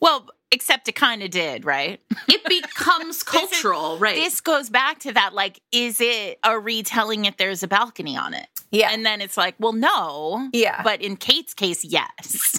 [0.01, 4.15] well except it kind of did right it becomes cultural, right?
[4.17, 8.33] this goes back to that like is it a retelling if there's a balcony on
[8.33, 10.83] it yeah, and then it's like well no Yeah.
[10.83, 12.59] but in kate's case yes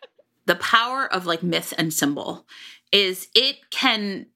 [0.46, 2.46] the power of like myth and symbol
[2.92, 4.26] is it can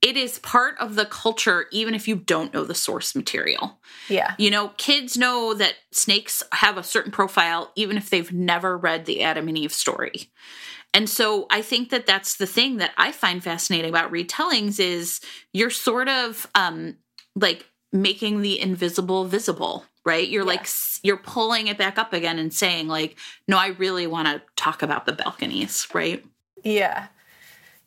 [0.00, 3.78] it is part of the culture even if you don't know the source material.
[4.08, 8.76] Yeah, you know kids know that snakes have a certain profile even if they've never
[8.76, 10.30] read the adam and eve story.
[10.94, 15.20] And so i think that that's the thing that i find fascinating about retellings is
[15.52, 16.96] you're sort of um
[17.34, 20.28] like making the invisible visible right?
[20.28, 20.66] You're like
[21.02, 23.16] you're pulling it back up again and saying like
[23.46, 26.24] no i really want to talk about the balconies right?
[26.64, 27.08] Yeah.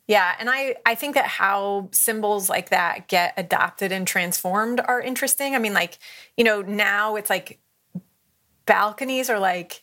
[0.06, 5.00] Yeah, and I I think that how symbols like that get adopted and transformed are
[5.00, 5.54] interesting.
[5.54, 5.98] I mean like,
[6.36, 7.58] you know, now it's like
[8.66, 9.82] balconies are like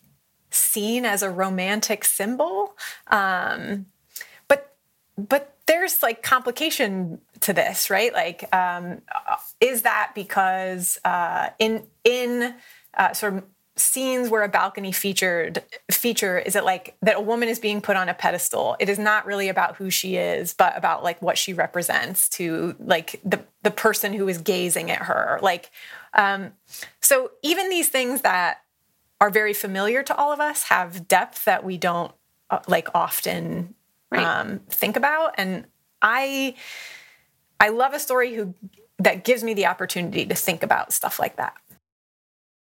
[0.51, 2.75] seen as a romantic symbol.
[3.07, 3.87] Um
[4.47, 4.75] but
[5.17, 8.13] but there's like complication to this, right?
[8.13, 9.01] Like um
[9.59, 12.55] is that because uh in in
[12.95, 13.43] uh, sort of
[13.75, 17.95] scenes where a balcony featured feature is it like that a woman is being put
[17.95, 18.75] on a pedestal.
[18.79, 22.75] It is not really about who she is but about like what she represents to
[22.79, 25.39] like the the person who is gazing at her.
[25.41, 25.71] Like
[26.13, 26.51] um
[27.01, 28.61] so even these things that
[29.19, 32.13] are very familiar to all of us have depth that we don't
[32.49, 33.73] uh, like often
[34.11, 34.23] Right.
[34.25, 35.33] um, think about.
[35.39, 35.65] And
[36.03, 36.53] i
[37.59, 38.53] i love a story who
[38.99, 41.55] that gives me the opportunity to think about stuff like that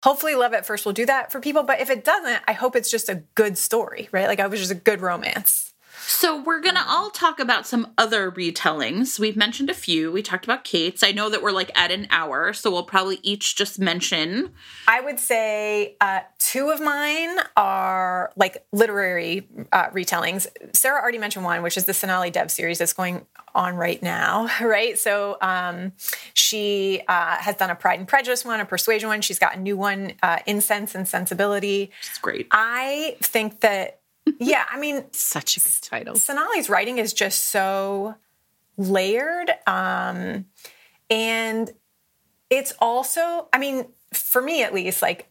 [0.09, 2.75] hopefully love at first will do that for people but if it doesn't i hope
[2.75, 4.27] it's just a good story right?
[4.27, 5.75] Like i was just a good romance
[6.11, 9.19] So we're gonna all talk about some other retellings.
[9.19, 10.11] We've mentioned a few.
[10.11, 11.03] We talked about Kate's.
[11.03, 14.51] I know that we're like at an hour, so we'll probably each just mention.
[14.87, 21.45] i would say uh, two of mine are like literary uh, retellings sarah already mentioned
[21.45, 25.93] one which is the sonali dev series that's going on right now right so um,
[26.33, 29.61] she uh, has done a pride and prejudice one a persuasion one she's got a
[29.61, 32.47] new one uh, incense and sensibility It's great.
[32.51, 33.98] i think that
[34.39, 36.15] yeah i mean Such a good title.
[36.15, 38.15] Sonali's writing is just so
[38.77, 39.51] layered.
[39.67, 40.47] Um,
[41.11, 41.71] and
[42.49, 45.29] it's also, I mean, for me at least, like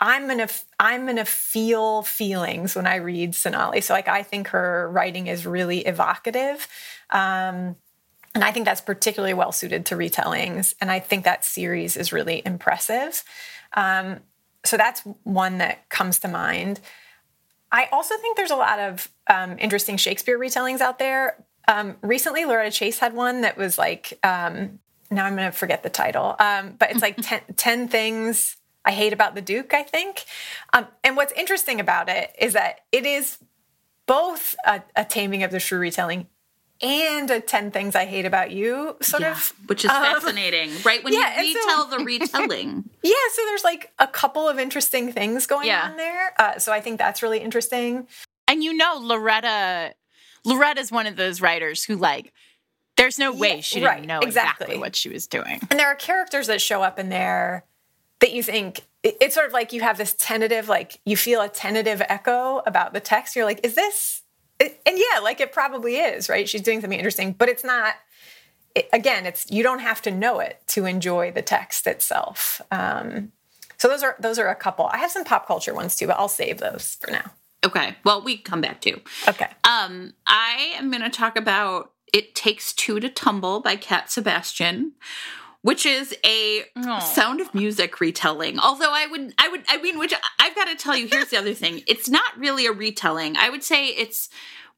[0.00, 0.48] I'm gonna
[0.78, 3.80] I'm gonna feel feelings when I read Sonali.
[3.80, 6.68] So like I think her writing is really evocative.
[7.10, 7.76] Um,
[8.34, 10.74] and I think that's particularly well suited to retellings.
[10.80, 13.24] And I think that series is really impressive.
[13.72, 14.20] Um,
[14.64, 16.80] so that's one that comes to mind.
[17.72, 21.44] I also think there's a lot of um, interesting Shakespeare retellings out there.
[21.68, 25.82] Um, recently, Loretta Chase had one that was like, um, now I'm going to forget
[25.82, 29.82] the title, um, but it's like 10, 10 Things I Hate About the Duke, I
[29.82, 30.24] think.
[30.72, 33.38] Um, and what's interesting about it is that it is
[34.06, 36.26] both a, a taming of the shrew retelling
[36.82, 41.02] and a 10 Things I Hate About You sort Yeah, of which is fascinating, right?
[41.04, 42.88] When Um, yeah, and you so- retell the retelling.
[43.02, 45.88] Yeah, so there's like a couple of interesting things going Yeah.
[45.90, 46.32] on there.
[46.38, 48.06] Uh, so I think that's really interesting.
[48.48, 49.94] And you know, Loretta,
[50.44, 52.32] Loretta's one of those writers who like,
[52.96, 54.64] there's no way Yeah, she didn't right, know exactly.
[54.66, 54.78] exactly.
[54.78, 55.60] what she was doing.
[55.70, 57.64] And there are characters that show up in there
[58.20, 61.48] that you think it's sort of like you have this tentative, like you feel a
[61.48, 63.34] tentative echo about the text.
[63.34, 64.22] You're like, is this?
[64.60, 66.48] And yeah, like it probably is, right?
[66.48, 67.94] She's doing something interesting, but it's not.
[68.74, 72.60] It, again, it's you don't have to know it to enjoy the text itself.
[72.70, 73.32] Um,
[73.78, 74.86] so those are those are a couple.
[74.86, 77.32] I have some pop culture ones too, but I'll save those for now.
[77.64, 77.96] Okay.
[78.04, 79.00] Well, we come back to.
[79.28, 79.48] Okay.
[79.64, 84.92] Um, I am going to talk about "It Takes Two to Tumble" by Cat Sebastian,
[85.62, 87.00] which is a Oh.
[87.00, 88.58] Sound of Music retelling.
[88.58, 91.06] Although I would, I would, I mean, which I've got to tell you.
[91.06, 93.36] Here's the other thing: it's not really a retelling.
[93.36, 94.28] I would say it's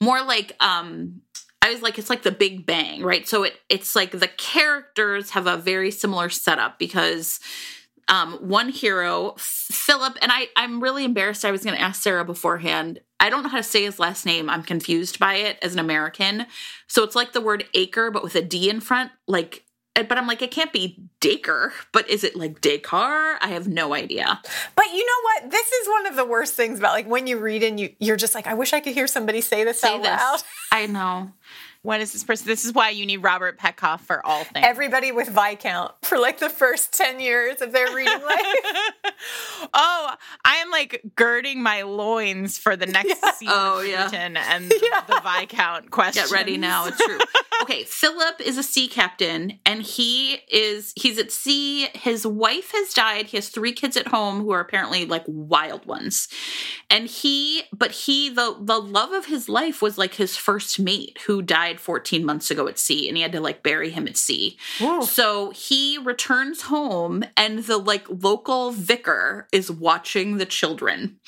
[0.01, 1.23] more like, um,
[1.61, 3.27] I was like, it's like the Big Bang, right?
[3.29, 7.39] So it, it's like the characters have a very similar setup because
[8.09, 11.45] um, one hero, Philip, and I, I'm really embarrassed.
[11.45, 12.99] I was going to ask Sarah beforehand.
[13.21, 14.51] I don't know how to say his last name.
[14.51, 16.47] I'm confused by it as an American.
[16.89, 19.13] So it's like the word acre, but with a D in front.
[19.29, 19.65] Like,
[19.95, 21.73] but I'm like, it can't be Daker.
[21.93, 23.39] But is it like Dakar?
[23.41, 24.41] I have no idea.
[24.75, 25.51] But you know what?
[25.51, 28.17] This is one of the worst things about like when you read and you you're
[28.17, 30.11] just like, I wish I could hear somebody say this Say out this.
[30.11, 30.41] loud.
[30.73, 31.33] I know.
[31.83, 32.47] What is this person?
[32.47, 34.65] This is why you need Robert Petkoff for all things.
[34.65, 38.47] Everybody with Viscount for like the first 10 years of their reading life.
[39.75, 40.15] oh,
[40.45, 44.05] I am like girding my loins for the next season Oh, yeah.
[44.05, 46.23] Newton and the Viscount question.
[46.23, 46.87] Get ready now.
[46.87, 47.19] It's true.
[47.63, 51.89] okay, Philip is a sea captain and he is he's at sea.
[51.95, 53.27] His wife has died.
[53.27, 56.29] He has three kids at home who are apparently like wild ones.
[56.91, 61.19] And he but he the the love of his life was like his first mate
[61.27, 64.17] who died 14 months ago at sea and he had to like bury him at
[64.17, 64.59] sea.
[65.03, 71.19] So he returns home and the like local vicar is watching the children.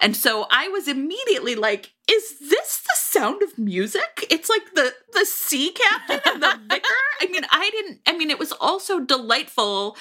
[0.00, 4.26] And so I was immediately like, is this the sound of music?
[4.30, 6.88] It's like the the sea captain and the vicar.
[7.20, 9.98] I mean, I didn't I mean it was also delightful to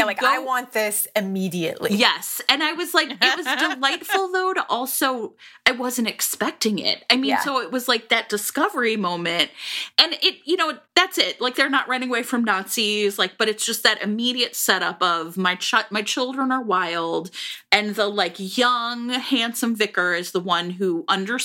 [0.00, 1.94] yeah, like go- I want this immediately.
[1.94, 2.40] Yes.
[2.48, 3.46] And I was like, it was
[3.76, 5.34] delightful though to also,
[5.66, 7.04] I wasn't expecting it.
[7.08, 7.40] I mean, Yeah.
[7.40, 9.50] so it was like that discovery moment.
[9.98, 11.40] And it, you know, that's it.
[11.40, 15.36] Like they're not running away from Nazis, like, but it's just that immediate setup of
[15.36, 17.30] my ch- my children are wild.
[17.70, 21.43] And the like young, handsome vicar is the one who understands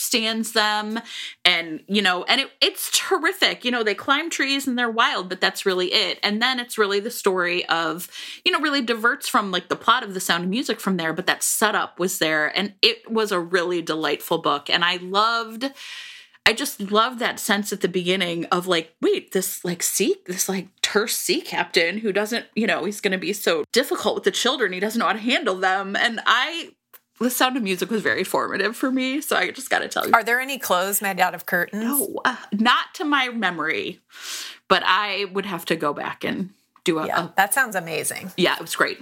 [0.53, 0.99] them.
[1.45, 3.65] And, you know, and it, it's terrific.
[3.65, 6.19] You know, they climb trees and they're wild, but that's really it.
[6.23, 8.07] And then it's really the story of,
[8.45, 11.13] you know, really diverts from like the plot of the sound of music from there,
[11.13, 12.55] but that setup was there.
[12.57, 14.69] And it was a really delightful book.
[14.69, 15.71] And I loved
[16.49, 20.49] I just love that sense at the beginning of like, wait, this like sea, this
[20.49, 24.23] like terse sea captain who doesn't, you know, he's going to be so difficult with
[24.23, 24.73] the children.
[24.73, 25.95] He doesn't know how to handle them.
[25.95, 26.71] And I,
[27.19, 29.21] the sound of music was very formative for me.
[29.21, 30.13] So I just got to tell you.
[30.13, 31.83] Are there any clothes made out of curtains?
[31.83, 33.99] No, uh, not to my memory,
[34.67, 36.51] but I would have to go back and
[36.83, 38.31] do a, Yeah, a- that sounds amazing.
[38.37, 38.99] yeah, it was great.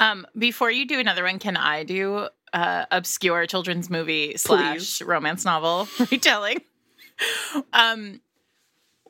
[0.00, 5.44] Um, before you do another one, can I do uh, obscure children's movie slash romance
[5.44, 6.60] novel retelling?
[7.72, 8.20] um,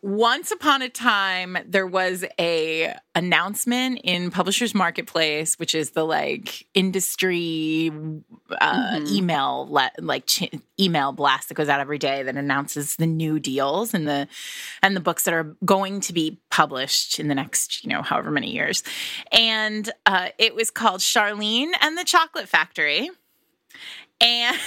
[0.07, 6.65] once upon a time, there was a announcement in Publishers Marketplace, which is the like
[6.75, 7.91] industry
[8.61, 10.49] uh, email le- like ch-
[10.79, 14.29] email blast that goes out every day that announces the new deals and the
[14.81, 18.31] and the books that are going to be published in the next you know however
[18.31, 18.85] many years.
[19.33, 23.11] And uh, it was called Charlene and the Chocolate Factory,
[24.21, 24.57] and.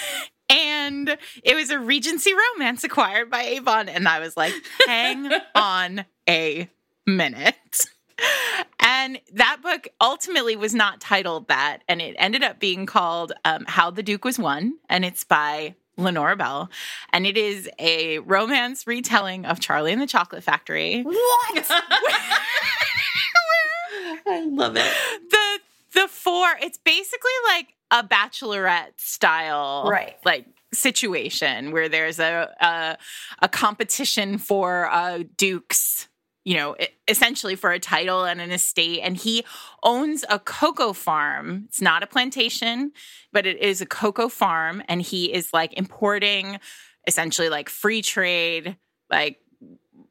[0.50, 3.88] And it was a Regency romance acquired by Avon.
[3.90, 4.54] And I was like,
[4.88, 6.70] hang on a
[7.06, 7.56] minute.
[8.80, 11.80] And that book ultimately was not titled that.
[11.88, 14.78] And it ended up being called um, How the Duke Was Won.
[14.90, 16.70] And it's by Lenora Bell.
[17.14, 21.04] And it is a romance retelling of Charlie and the Chocolate Factory.
[21.04, 21.72] What?
[24.28, 24.94] I love it.
[25.30, 25.49] the
[25.94, 30.16] the four it's basically like a bachelorette style Right.
[30.26, 32.98] like situation where there's a a,
[33.42, 36.08] a competition for uh dukes
[36.46, 36.76] you know
[37.08, 39.44] essentially for a title and an estate and he
[39.82, 42.92] owns a cocoa farm it's not a plantation
[43.34, 46.60] but it is a cocoa farm and he is like importing
[47.08, 48.78] essentially like free trade
[49.10, 49.40] like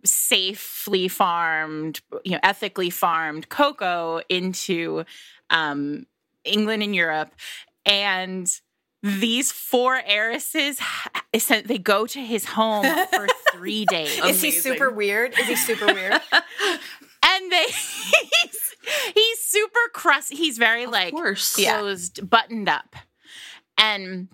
[0.04, 5.04] safely farmed, you know, ethically farmed cocoa into
[5.50, 6.06] um,
[6.44, 7.32] England and Europe.
[7.86, 8.50] And
[9.02, 10.80] these four heiresses,
[11.32, 14.18] essen- they go to his home for three days.
[14.24, 15.38] Is he super weird?
[15.38, 16.12] Is he super weird?
[16.32, 18.74] and they he's,
[19.14, 20.36] he's super crusty.
[20.36, 21.54] He's very like course.
[21.54, 22.96] closed, buttoned up.
[23.78, 24.28] And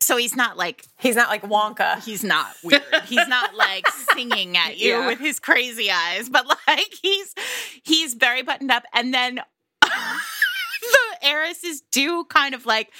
[0.00, 2.02] so he's not like He's not like Wonka.
[2.02, 2.82] he's not weird.
[3.06, 5.06] He's not like singing at you Yeah.
[5.06, 7.34] with his crazy eyes, but like he's
[7.84, 8.82] he's very buttoned up.
[8.92, 9.44] And then the
[11.22, 12.90] heiresses do kind of like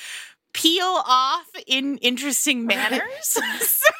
[0.52, 3.02] peel off in interesting manners.
[3.24, 3.90] so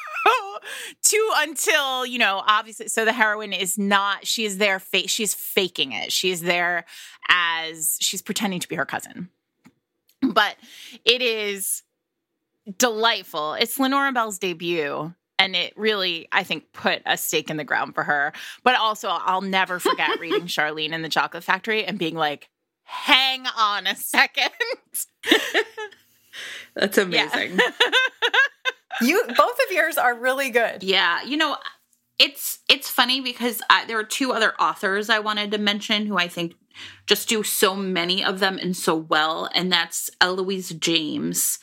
[1.03, 5.33] to until you know obviously so the heroine is not she is there fa- she's
[5.33, 6.85] faking it she is there
[7.31, 9.31] as she's pretending to be her cousin
[10.23, 10.57] but
[11.05, 11.83] it is
[12.79, 13.55] delightful.
[13.55, 15.15] It's Lenora Bell's debut.
[15.39, 18.35] And it really, I think, put a stake in the ground for her.
[18.63, 22.51] But also, I'll never forget reading Charlene in the Chocolate Factory and being like,
[22.91, 24.51] hang on a second.
[26.75, 27.59] That's amazing.
[29.03, 30.83] You both of yours are really good.
[30.83, 31.57] Yeah, you know,
[32.19, 36.19] it's it's funny because I, there are two other authors I wanted to mention who
[36.19, 36.55] I think
[37.07, 41.59] just do so many of them and so well, and that's Eloisa James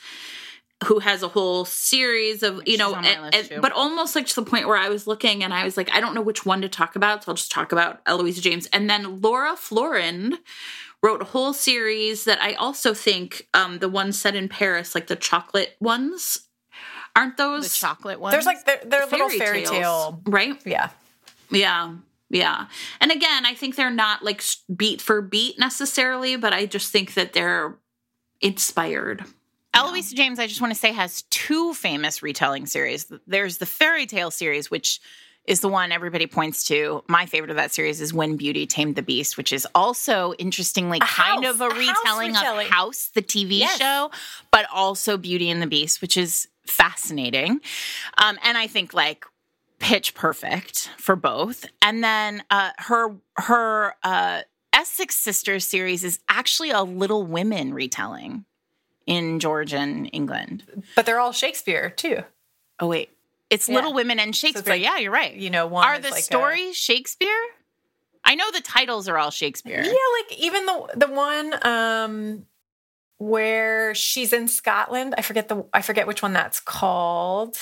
[0.84, 4.48] who has a whole series of you know and, and, but almost like to the
[4.48, 6.68] point where i was looking and i was like i don't know which one to
[6.68, 10.38] talk about so i'll just talk about eloisa james and then laura florand
[11.02, 15.06] wrote a whole series that i also think um the ones set in paris like
[15.06, 16.48] the chocolate ones
[17.14, 20.56] aren't those the chocolate ones there's like they're, they're fairy little fairy tales, tale right
[20.66, 20.90] yeah
[21.50, 21.94] yeah
[22.30, 22.66] yeah.
[23.00, 24.42] And again, I think they're not like
[24.74, 27.76] beat for beat necessarily, but I just think that they're
[28.40, 29.24] inspired.
[29.74, 33.10] Eloisa James, I just want to say, has two famous retelling series.
[33.26, 35.00] There's the fairy tale series, which
[35.48, 37.02] is the one everybody points to.
[37.08, 40.98] My favorite of that series is When Beauty Tamed the Beast, which is also interestingly
[40.98, 43.78] a kind house, of a, a retelling, retelling, of House, the TV yes.
[43.78, 44.10] show,
[44.50, 47.60] but also Beauty and the Beast, which is fascinating.
[48.18, 49.24] Um, and I think like
[49.78, 51.64] pitch perfect for both.
[51.80, 54.42] And then uh, her her uh,
[54.74, 58.44] Essex Sisters series is actually a Little Women retelling
[59.06, 60.64] in Georgian England.
[60.94, 62.18] But they're all Shakespeare too.
[62.80, 63.10] Oh wait,
[63.50, 63.74] it's yeah.
[63.76, 64.62] Little Women and Shakespeare.
[64.64, 65.34] So like, yeah, you're right.
[65.34, 66.74] You know, one are the like stories a...
[66.74, 67.40] Shakespeare?
[68.24, 69.82] I know the titles are all Shakespeare.
[69.82, 72.46] Yeah, like even the the one um
[73.18, 75.14] where she's in Scotland.
[75.16, 77.56] I forget the I forget which one that's called.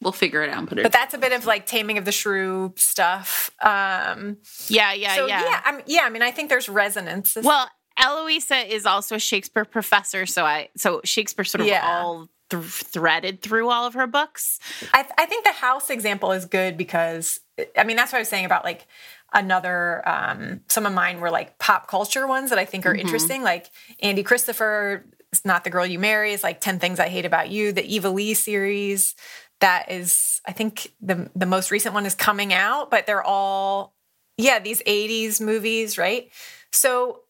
[0.00, 0.82] We'll figure it out and put it.
[0.82, 3.50] But that's a bit of like taming of the shrew stuff.
[3.60, 5.42] Um Yeah, yeah, so, yeah.
[5.42, 6.02] Yeah, I mean, yeah.
[6.02, 7.36] I mean, I think there's resonance.
[7.40, 11.86] Well, Eloisa is also a Shakespeare professor, so I so Shakespeare sort of yeah.
[11.86, 12.28] all
[12.60, 14.58] th- threaded through all of her books.
[14.92, 17.40] I, th- I think the house example is good because
[17.76, 18.86] I mean that's what I was saying about like
[19.32, 23.00] another um, some of mine were like pop culture ones that I think are mm-hmm.
[23.00, 25.04] interesting, like Andie Christopher.
[25.32, 26.32] It's not the girl you marry.
[26.32, 27.72] It's like Ten Things I Hate About You.
[27.72, 29.14] The Eva Leigh series
[29.62, 33.94] that is I think the the most recent one is coming out, but they're all
[34.36, 36.30] yeah these '80s movies, right?
[36.70, 37.20] So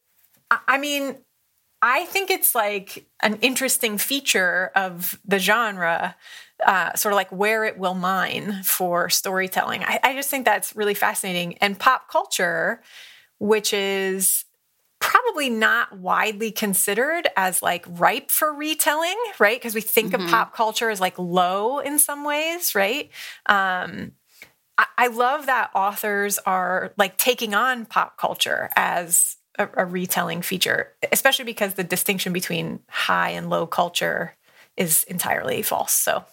[0.50, 1.16] I mean,
[1.82, 6.14] I think it's like an interesting feature of the genre,
[6.64, 9.82] uh, sort of like where it will mine for storytelling.
[9.82, 11.58] I, I just think that's really fascinating.
[11.58, 12.80] And pop culture,
[13.38, 14.44] which is
[15.00, 19.58] probably not widely considered as like ripe for retelling, right?
[19.58, 20.24] Because we think mm-hmm.
[20.24, 23.10] of pop culture as like low in some ways, right?
[23.46, 24.12] Um,
[24.78, 30.42] I, I love that authors are like taking on pop culture as a, a retelling
[30.42, 34.36] feature, especially because the distinction between high and low culture
[34.76, 35.92] is entirely false.
[35.92, 36.24] So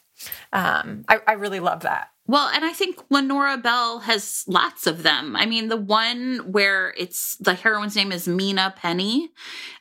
[0.54, 2.10] um, I, I really love that.
[2.28, 5.36] Well, and I think Lenora Bell has lots of them.
[5.36, 9.32] I mean, the one where it's the heroine's name is Mina Penny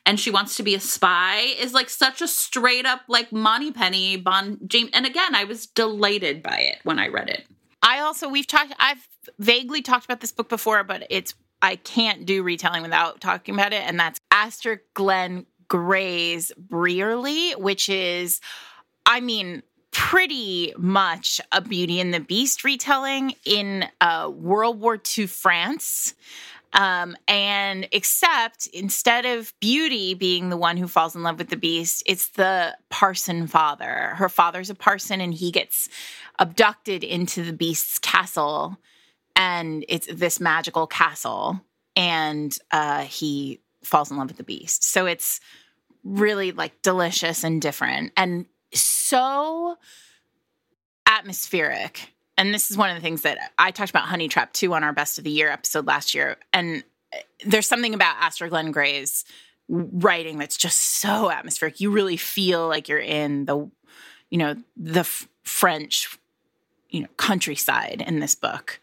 [0.03, 4.17] and she wants to be a spy is like such a straight up like Moneypenny
[4.17, 4.89] Bond James.
[4.93, 7.45] And again, I was delighted by it when I read it.
[7.83, 12.25] I also, we've talked, I've vaguely talked about this book before, but it's I can't
[12.25, 18.41] do retelling without talking about it, and that's Aster Glenn Gray's Briarley, which is,
[19.05, 25.27] I mean, pretty much a Beauty and the Beast retelling in uh, World War II
[25.27, 26.13] France.
[26.71, 31.57] Um, and except instead of Beauty being the one who falls in love with the
[31.57, 34.13] beast, it's the parson father.
[34.15, 35.89] Her father's a parson and he gets
[36.37, 38.77] abducted into the beast's castle
[39.39, 41.59] and it's this magical castle
[41.95, 44.83] and uh, he falls in love with the beast.
[44.83, 45.39] So it's
[46.03, 49.77] really like delicious and different and so
[51.07, 52.13] atmospheric.
[52.37, 54.83] And this is one of the things that i talked about honey trap too on
[54.83, 58.71] our best of the year episode last year and uh, there's something about aster glenn
[58.71, 59.25] gray's
[59.69, 61.79] writing that's just so atmospheric.
[61.79, 63.69] You really feel like you're in the
[64.29, 66.17] you know the f- french
[66.89, 68.79] you know countryside in this book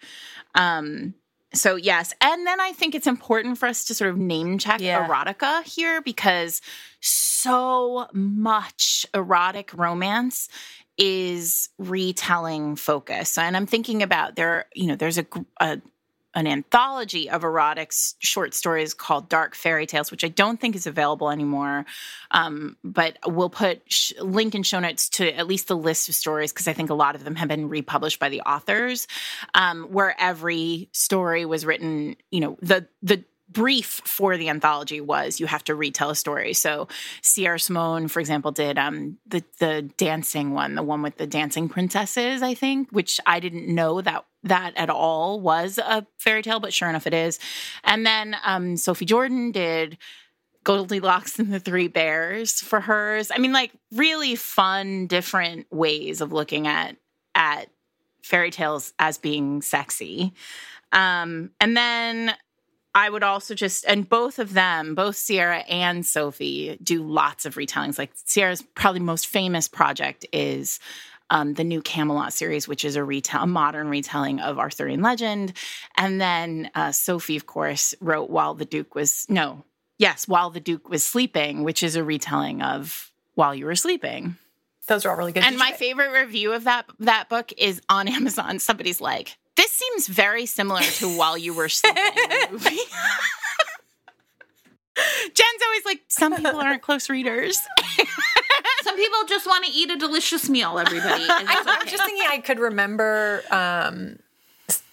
[0.56, 1.14] um,
[1.54, 4.80] so yes, and then I think it's important for us to sort of name check
[4.80, 5.06] yeah.
[5.06, 6.60] erotica here because
[7.00, 10.48] so much erotic romance
[10.98, 13.38] is retelling focus.
[13.38, 15.26] And I'm thinking about there, you know, there's a,
[15.60, 15.80] a
[16.36, 20.86] an anthology of erotic short stories called Dark Fairy Tales, which I don't think is
[20.86, 21.86] available anymore.
[22.30, 26.14] Um, but we'll put sh- link in show notes to at least the list of
[26.14, 29.08] stories because I think a lot of them have been republished by the authors,
[29.54, 32.16] um, where every story was written.
[32.30, 36.52] You know, the the brief for the anthology was you have to retell a story.
[36.52, 36.88] So
[37.22, 41.68] Sierra Simone, for example, did um the the dancing one, the one with the dancing
[41.68, 46.60] princesses, I think, which I didn't know that that at all was a fairy tale,
[46.60, 47.38] but sure enough it is.
[47.84, 49.98] And then um Sophie Jordan did
[50.64, 53.30] Goldilocks and the Three Bears for hers.
[53.32, 56.96] I mean, like really fun, different ways of looking at
[57.36, 57.68] at
[58.22, 60.32] fairy tales as being sexy.
[60.90, 62.34] Um, and then
[62.96, 67.56] I would also just, and both of them, both Sierra and Sophie, do lots of
[67.56, 67.98] retellings.
[67.98, 70.80] Like Sierra's probably most famous project is
[71.28, 75.52] um, the new Camelot series, which is a retell, a modern retelling of Arthurian legend.
[75.98, 79.62] And then uh, Sophie, of course, wrote While the Duke was no,
[79.98, 84.36] yes, While the Duke was sleeping, which is a retelling of While You Were Sleeping.
[84.86, 85.44] Those are all really good.
[85.44, 88.58] And my favorite review of that that book is on Amazon.
[88.58, 92.78] Somebody's like, "This seems very similar to While You Were Sleeping." the movie."
[95.34, 97.58] Jen's always like, "Some people aren't close readers."
[98.82, 101.24] Some people just want to eat a delicious meal, everybody.
[101.28, 104.18] I, was just thinking I could remember, um,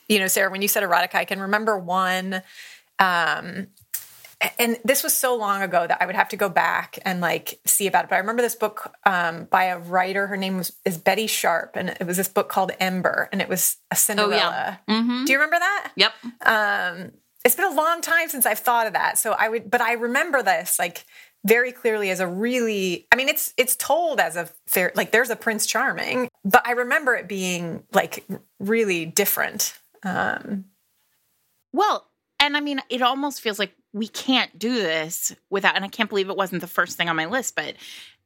[0.10, 2.42] you know, Sarah, when you said erotica, I can remember one.
[2.98, 3.68] Um,
[4.60, 7.60] and this was so long ago that I would have to go back and like
[7.66, 8.10] see about it.
[8.10, 10.28] But I remember this book um, by a writer.
[10.28, 13.50] Her name was is Bettie Sharpe, and it was this book called Ember, and it
[13.50, 14.80] was a Cinderella.
[14.90, 15.26] Mhm.
[15.26, 15.92] Do you remember that?
[15.96, 16.14] Yep.
[16.46, 17.12] um
[17.46, 19.92] it's been a long time since i've thought of that so i would but i
[19.92, 21.04] remember this like
[21.46, 25.30] very clearly as a really i mean it's it's told as a fair like there's
[25.30, 28.26] a prince charming but i remember it being like
[28.62, 30.64] really different um
[31.74, 32.08] well,
[32.40, 35.76] and I mean, it almost feels like we can't do this without.
[35.76, 37.76] And I can't believe it wasn't the first thing on my list, but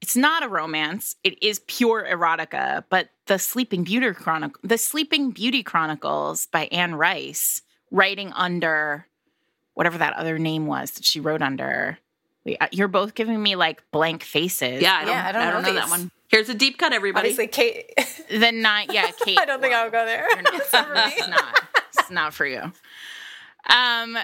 [0.02, 1.16] it's not a romance.
[1.24, 2.86] It is pure erotica.
[2.90, 7.62] But the Sleeping Beauty Chronicle, the Sleeping Beauty Chronicles by Anne Rice,
[7.92, 9.06] writing under
[9.74, 11.98] whatever that other name was that she wrote under.
[12.62, 14.82] Uh, You're both giving me like blank faces.
[14.82, 16.12] Yeah, I don't, Yeah, I I don't don't, know know, that one.
[16.30, 17.30] Here's a deep cut, everybody.
[17.30, 17.92] obviously kate
[18.30, 19.38] The night, yeah, Kate.
[19.40, 20.54] i don't think I'll go there not.
[20.56, 21.62] It's not for it's not.
[22.00, 22.72] It's not for you.
[23.70, 24.18] Um,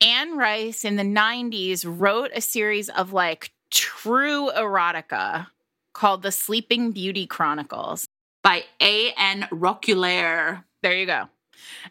[0.00, 5.48] Anne Rice in the 90s wrote a series of like true erotica
[5.92, 8.06] called The Sleeping Beauty Chronicles.
[8.42, 9.48] By A.N.
[9.50, 10.64] Roquelaure.
[10.82, 11.28] There you go.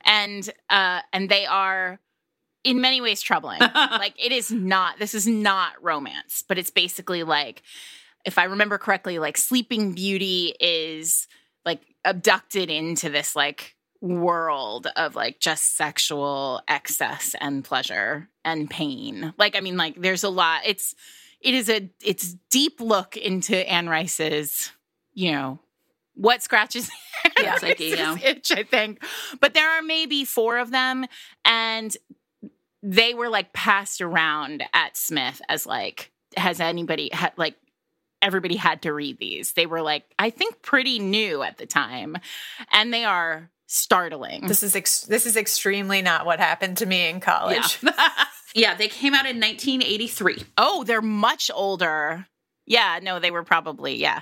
[0.06, 2.00] And uh and they are
[2.64, 3.60] in many ways troubling.
[3.76, 7.64] like it is not this is not romance, but it's basically like
[8.26, 11.28] if I remember correctly like Sleeping Beauty is
[11.66, 19.34] like abducted into this like world of like just sexual excess and pleasure and pain.
[19.38, 20.94] Like I mean like there's a lot it's
[21.40, 24.72] it is a it's deep look into Anne Rice's,
[25.14, 25.60] you know,
[26.16, 26.90] what scratches
[27.42, 28.30] Yeah, psyche, Rice's yeah.
[28.30, 29.02] itch, I think.
[29.40, 31.06] But there are maybe four of them,
[31.46, 31.96] and
[32.82, 37.56] they were like passed around at Smith as like, has anybody had like
[38.22, 39.54] everybody had to read these?
[39.54, 42.18] They were like, I think pretty new at the time,
[42.74, 44.48] and they are startling.
[44.48, 47.92] this is ex- this is extremely not what happened to me in college Yeah.
[48.56, 50.44] yeah, they came out in 1983.
[50.58, 52.28] Oh, they're much older.
[52.66, 54.22] Yeah, no, they were probably, yeah.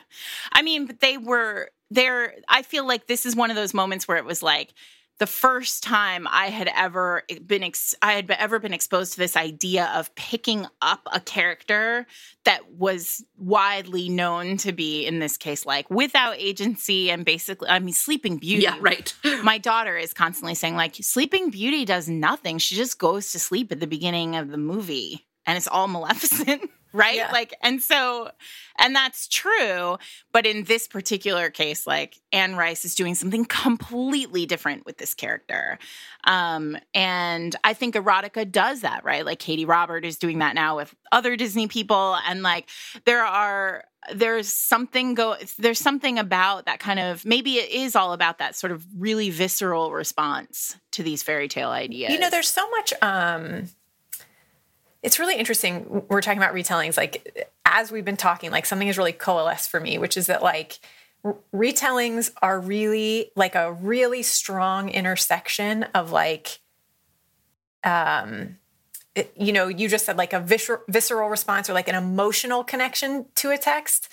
[0.51, 4.07] I mean, but they were they're I feel like this is one of those moments
[4.07, 4.73] where it was like
[5.21, 9.37] the first time I had ever been ex- I had ever been exposed to this
[9.37, 12.07] idea of picking up a character
[12.43, 17.77] that was widely known to be in this case like without agency and basically I
[17.77, 18.63] mean Sleeping Beauty.
[18.63, 19.13] Yeah, right.
[19.43, 22.57] My daughter is constantly saying like Sleeping Beauty does nothing.
[22.57, 26.69] She just goes to sleep at the beginning of the movie and it's all Maleficent,
[26.93, 27.15] right?
[27.15, 27.31] Yeah.
[27.31, 28.31] Like and so
[28.77, 29.97] and that's true,
[30.31, 35.13] but in this particular case like Anne Rice is doing something completely different with this
[35.13, 35.79] character.
[36.25, 39.25] Um and I think erotica does that, right?
[39.25, 42.69] Like Katee Robert is doing that now with other Disney people and like
[43.05, 48.13] there are there's something go there's something about that kind of maybe it is all
[48.13, 52.11] about that sort of really visceral response to these fairy tale ideas.
[52.11, 52.93] You know, there's so much.
[53.01, 53.69] Um,
[55.03, 56.03] it's really interesting.
[56.09, 56.97] We're talking about retellings.
[56.97, 60.43] Like as we've been talking, like something has really coalesced for me, which is that
[60.43, 60.79] like
[61.53, 66.59] retellings are really like a really strong intersection of like,
[67.83, 68.57] um,
[69.15, 72.63] it- you know, you just said like a viscer- visceral response or like an emotional
[72.63, 74.07] connection to a text,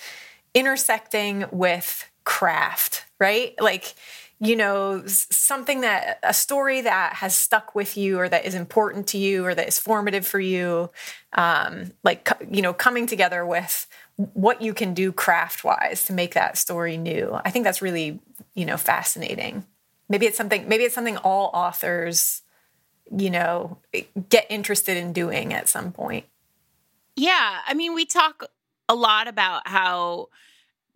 [0.53, 3.53] intersecting with craft, right?
[3.61, 3.93] Like
[4.39, 9.07] you know something that a story that has stuck with you or that is important
[9.07, 10.89] to you or that is formative for you
[11.33, 16.33] um like you know coming together with what you can do craft wise to make
[16.33, 18.19] that story new i think that's really
[18.55, 19.65] you know fascinating
[20.07, 22.41] maybe it's something maybe it's something all authors
[23.15, 23.77] you know,
[24.29, 26.25] get interested in doing at some point.
[27.15, 28.45] Yeah, I mean, we talk
[28.87, 30.29] a lot about how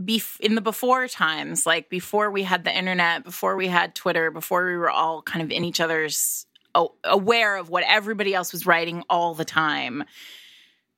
[0.01, 4.31] bef- in the before times, like before we had the internet, before we had Twitter,
[4.31, 6.45] before we were all kind of in each other's
[7.03, 10.03] aware of what everybody else was writing all the time.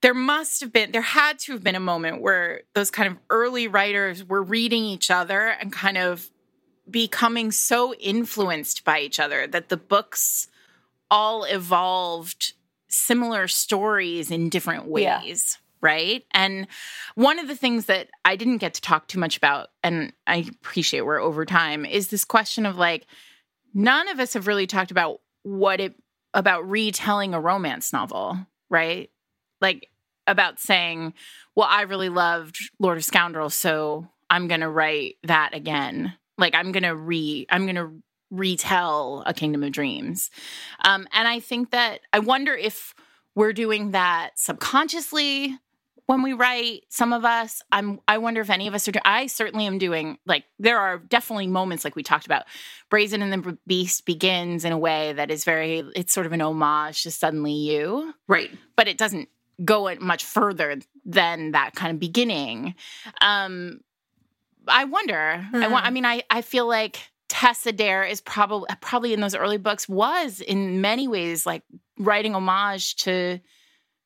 [0.02, 3.18] There must have been, there had to have been a moment where those kind of
[3.30, 6.30] early writers were reading each other and kind of
[6.90, 10.48] becoming so influenced by each other that the books
[11.12, 12.54] all evolved
[12.88, 15.04] similar stories in different ways.
[15.04, 16.26] Yeah right?
[16.32, 16.66] And
[17.14, 20.48] one of the things that I didn't get to talk too much about, and I
[20.50, 23.06] appreciate we're over time, is this question of like,
[23.72, 25.94] none of us have really talked about what it
[26.34, 28.38] about retelling a romance novel,
[28.70, 29.12] right?
[29.62, 29.90] Like
[30.28, 31.14] about saying,
[31.56, 36.14] well, I really loved Lord of Scoundrels, so I'm gonna write that again.
[36.40, 37.92] Like I'm gonna re I'm gonna
[38.32, 40.32] retell a Kingdom of Dreams.
[40.84, 42.96] Um, and I think that I wonder if
[43.36, 45.60] we're doing that subconsciously
[46.08, 49.02] when we write some of us i'm i wonder if any of us are doing
[49.06, 52.44] i certainly am doing like there are definitely moments like we talked about
[52.90, 56.42] brazen and the beast begins in a way that is very it's sort of an
[56.42, 58.14] homage to suddenly you.
[58.28, 58.52] Right.
[58.76, 59.30] But it doesn't
[59.64, 62.76] go much further than that kind of beginning.
[63.22, 63.82] Um
[64.68, 65.64] i wonder mm-hmm.
[65.64, 69.36] i want i mean i i feel like Tessa Dare is probably probably in those
[69.36, 71.62] early books was in many ways like
[72.00, 73.40] writing homage to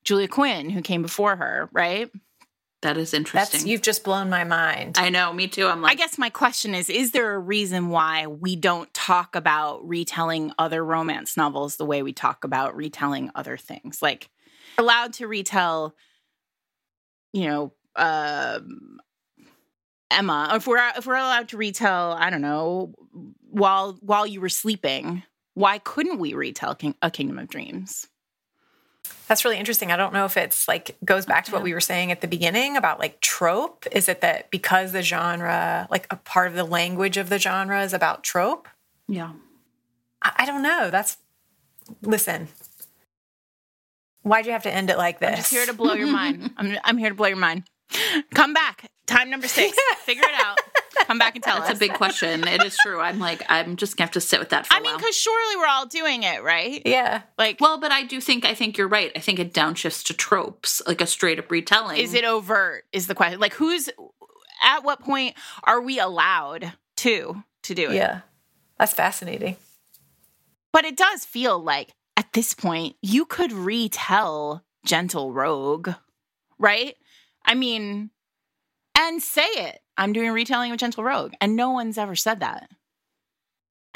[0.10, 2.10] Julia Quinn, who came before her, right?
[2.82, 3.60] That is interesting.
[3.60, 4.98] That's, you've just blown my mind.
[4.98, 5.68] I know, me too.
[5.68, 9.36] I'm like, I guess my question is: Is there a reason why we don't talk
[9.36, 14.02] about retelling other romance novels the way we talk about retelling other things?
[14.02, 14.32] Like,
[14.80, 15.94] allowed to retell,
[17.32, 18.62] you know, uh,
[20.10, 20.54] Emma.
[20.56, 22.96] If we're if we're allowed to retell, I don't know,
[23.42, 25.22] while while you were sleeping,
[25.54, 28.08] why couldn't we retell King, A Kingdom of Dreams?
[29.30, 29.92] That's really interesting.
[29.92, 32.28] I don't know if it's like goes back to what we were saying at the
[32.28, 33.86] beginning about like trope.
[33.92, 37.84] Is it that because the genre, like a part of the language of the genre
[37.84, 38.68] is about trope?
[39.08, 39.34] Yeah.
[40.24, 40.90] I, I don't know.
[40.90, 41.18] That's
[42.02, 42.48] listen.
[44.24, 45.30] Why'd you have to end it like this?
[45.30, 46.52] I'm just here to blow your mind.
[46.58, 47.66] I'm I'm here to blow your mind.
[48.34, 48.90] Come back.
[49.06, 49.78] Time number six.
[50.06, 50.58] Figure it out.
[51.10, 51.78] Come back and tell That's us.
[51.78, 52.48] a big question.
[52.48, 53.00] It is true.
[53.00, 55.56] I'm like, I'm just gonna have to sit with that for I mean, because surely
[55.56, 56.84] we're all doing it, right?
[56.86, 57.24] Yeah.
[57.36, 59.12] Like, well, but I do think I think you're right.
[59.16, 61.98] I think it downshifts to tropes, like a straight up retelling.
[61.98, 62.84] Is it overt?
[62.92, 63.40] Is the question.
[63.40, 63.90] Like, who's
[64.64, 65.34] at what point
[65.64, 67.96] are we allowed to to do it?
[67.96, 68.22] Yeah.
[68.78, 69.58] That's fascinating.
[70.72, 75.90] But it does feel like at this point you could retell Gentle Rogue,
[76.60, 76.96] right?
[77.46, 78.12] I mean,
[79.00, 79.80] and say it.
[79.98, 81.34] I'm doing retelling of Gentle Rogue.
[81.40, 82.70] And no one's ever said that.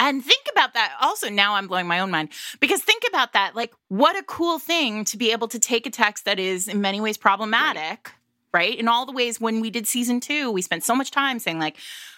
[0.00, 0.96] And think about that.
[1.00, 3.54] Also, now I'm blowing my own mind because think about that.
[3.54, 6.80] Like, what a cool thing to be able to take a text that is in
[6.80, 8.10] many ways problematic,
[8.52, 8.70] right?
[8.70, 8.78] right?
[8.78, 11.58] In all the ways when we did season two, we spent so much time saying,
[11.58, 11.76] like,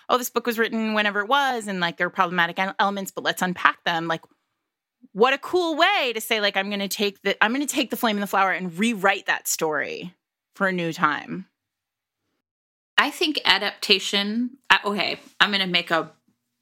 [0.08, 3.24] oh, this book was written whenever it was, and like there are problematic elements, but
[3.24, 4.06] let's unpack them.
[4.06, 4.22] Like,
[5.12, 7.96] what a cool way to say, like, I'm gonna take the I'm gonna take the
[7.96, 10.14] flame and the flower and rewrite that story
[10.54, 11.46] for a new time.
[12.98, 14.58] I think adaptation.
[14.84, 16.12] Okay, I'm going to make a.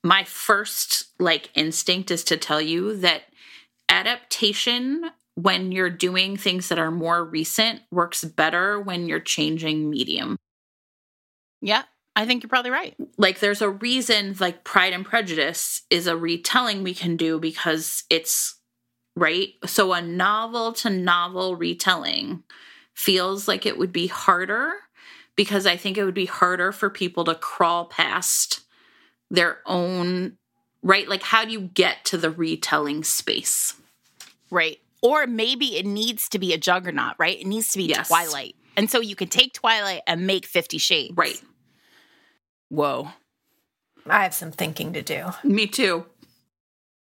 [0.03, 3.23] My first like instinct is to tell you that
[3.89, 10.37] adaptation when you're doing things that are more recent works better when you're changing medium.
[11.63, 11.85] Yeah,
[12.15, 12.95] I think you're probably right.
[13.17, 18.05] Like there's a reason like Pride and Prejudice is a retelling we can do because
[18.11, 18.61] it's
[19.17, 19.55] right.
[19.67, 22.43] So a novel to novel retelling
[22.95, 24.75] feels like it would be harder
[25.37, 28.61] because I think it would be harder for people to crawl past
[29.31, 30.37] their own
[30.83, 31.09] right?
[31.09, 33.75] Like how do you get to the retelling space?
[34.51, 34.79] Right.
[35.03, 37.41] Or maybe it needs to be a juggernaut right?
[37.41, 38.09] It needs to be yes.
[38.09, 38.55] twilight.
[38.77, 41.15] And so you can take twilight and make 50 shades.
[41.17, 41.41] Right.
[42.69, 43.09] Whoa.
[44.07, 45.31] I have some thinking to do.
[45.43, 46.07] Me too.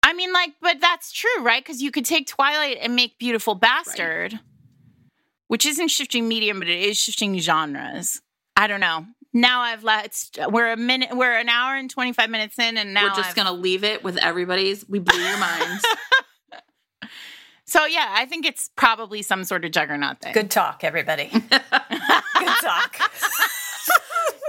[0.03, 1.63] I mean like but that's true right?
[1.63, 4.33] Because you could take twilight and make beautiful bastard.
[4.33, 4.41] right
[5.47, 8.21] which isn't shifting medium, but it is shifting genres.
[8.55, 9.05] I don't know.
[9.33, 12.93] Now I've let we're a minute, we're an hour and twenty five minutes in, and
[12.93, 14.87] now we're just I've, gonna leave it with everybody's.
[14.87, 15.85] We blew your minds.
[17.65, 20.33] so yeah, I think it's probably some sort of juggernaut thing.
[20.33, 21.29] Good talk, everybody.
[21.31, 21.61] Good
[22.61, 22.99] talk.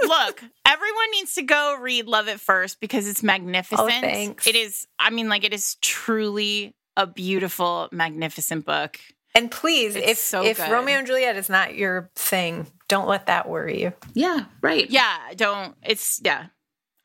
[0.01, 3.81] Look, everyone needs to go read Love at First because it's magnificent.
[3.81, 4.47] Oh, thanks.
[4.47, 4.87] It is.
[4.97, 8.99] I mean, like it is truly a beautiful, magnificent book.
[9.39, 10.69] And please, it's if so if good.
[10.69, 13.93] Romeo and Juliet is not your thing, don't let that worry you.
[14.13, 14.89] Yeah, right.
[14.89, 15.75] Yeah, don't.
[15.81, 16.47] It's yeah.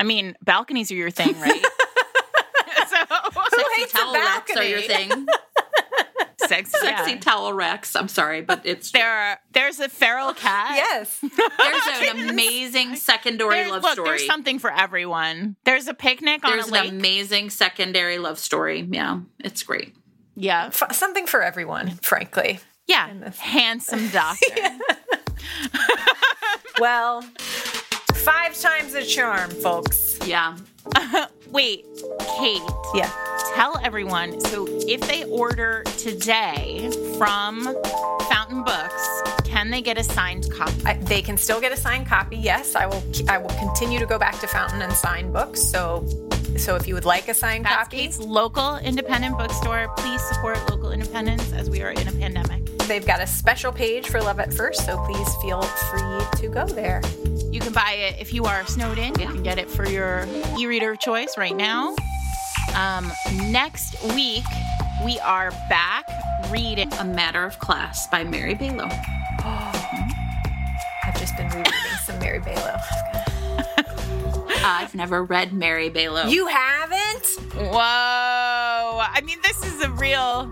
[0.00, 1.64] I mean, balconies are your thing, right?
[2.88, 4.60] so, Who hates a balcony?
[4.60, 5.26] are your thing.
[6.40, 7.20] Sexy, Sexy yeah.
[7.20, 7.94] towel racks.
[7.94, 10.74] I'm sorry, but it's There are, there's a feral cat.
[10.74, 11.20] Yes.
[11.20, 14.08] there's an amazing secondary There's, love look, story.
[14.08, 15.54] there's something for everyone.
[15.64, 16.82] There's a picnic There's on a lake.
[16.82, 18.86] There's an amazing secondary love story.
[18.90, 19.94] Yeah, it's great.
[20.36, 22.60] Yeah, F- something for everyone, frankly.
[22.86, 23.30] yeah.
[23.38, 24.78] Handsome doctor.
[26.80, 27.22] Well,
[28.12, 30.18] five times the charm, folks.
[30.26, 30.56] Yeah.
[31.50, 31.84] Wait,
[32.36, 32.60] Kate.
[32.94, 33.10] Yeah.
[33.54, 37.62] tell everyone so if they order today from
[38.28, 40.84] Fountain Books, can they get a signed copy?
[40.84, 42.36] I, they can still get a signed copy.
[42.36, 43.02] Yes, I will.
[43.28, 45.62] I will continue to go back to Fountain and sign books.
[45.62, 46.04] So,
[46.56, 49.88] so if you would like a signed That's copy, Kate's local independent bookstore.
[49.96, 52.64] Please support local independence as we are in a pandemic.
[52.86, 54.86] they've got a special page for Love at First.
[54.86, 57.02] So please feel free to go there.
[57.50, 59.18] You can buy it if you are snowed in.
[59.18, 60.26] You can get it for your
[60.58, 61.94] e-reader of choice right now.
[62.74, 63.12] Um,
[63.50, 64.44] next week
[65.04, 66.06] we are back
[66.50, 66.92] reading.
[66.94, 68.90] A Matter of Class by Mary Balogh.
[71.04, 71.72] I've just been rereading
[72.04, 73.23] some Mary Balogh.
[74.64, 76.30] I've never read Mary Balogh.
[76.30, 77.26] You haven't?
[77.54, 77.78] Whoa!
[77.78, 80.50] I mean, this is a real.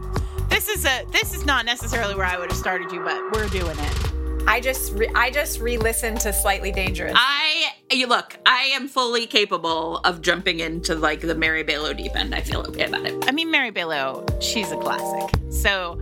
[0.48, 1.05] This is a.
[1.10, 4.12] This is not necessarily where I would have started you, but we're doing it.
[4.47, 7.14] I just re- I just re-listened to Slightly Dangerous.
[7.16, 12.14] I you look, I am fully capable of jumping into like the Mary Balogh deep
[12.14, 12.34] end.
[12.34, 13.24] I feel okay about it.
[13.28, 15.34] I mean, Mary Balogh, she's a classic.
[15.51, 16.01] So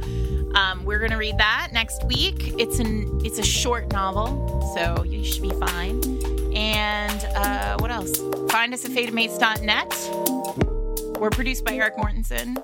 [0.54, 2.54] um, we're gonna read that next week.
[2.58, 6.19] It's an it's a short novel, so you should be fine.
[6.60, 8.18] And uh, what else?
[8.52, 11.18] Find us at fatedmates.net.
[11.18, 12.62] We're produced by Eric Mortensen.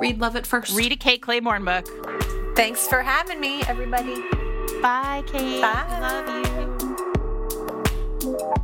[0.00, 0.74] Read Love at First.
[0.74, 1.86] Read a Kate Clayborn book.
[2.56, 4.14] Thanks for having me, everybody.
[4.80, 5.60] Bye, Kate.
[5.60, 5.98] Bye.
[6.00, 6.26] Love
[8.22, 8.54] you.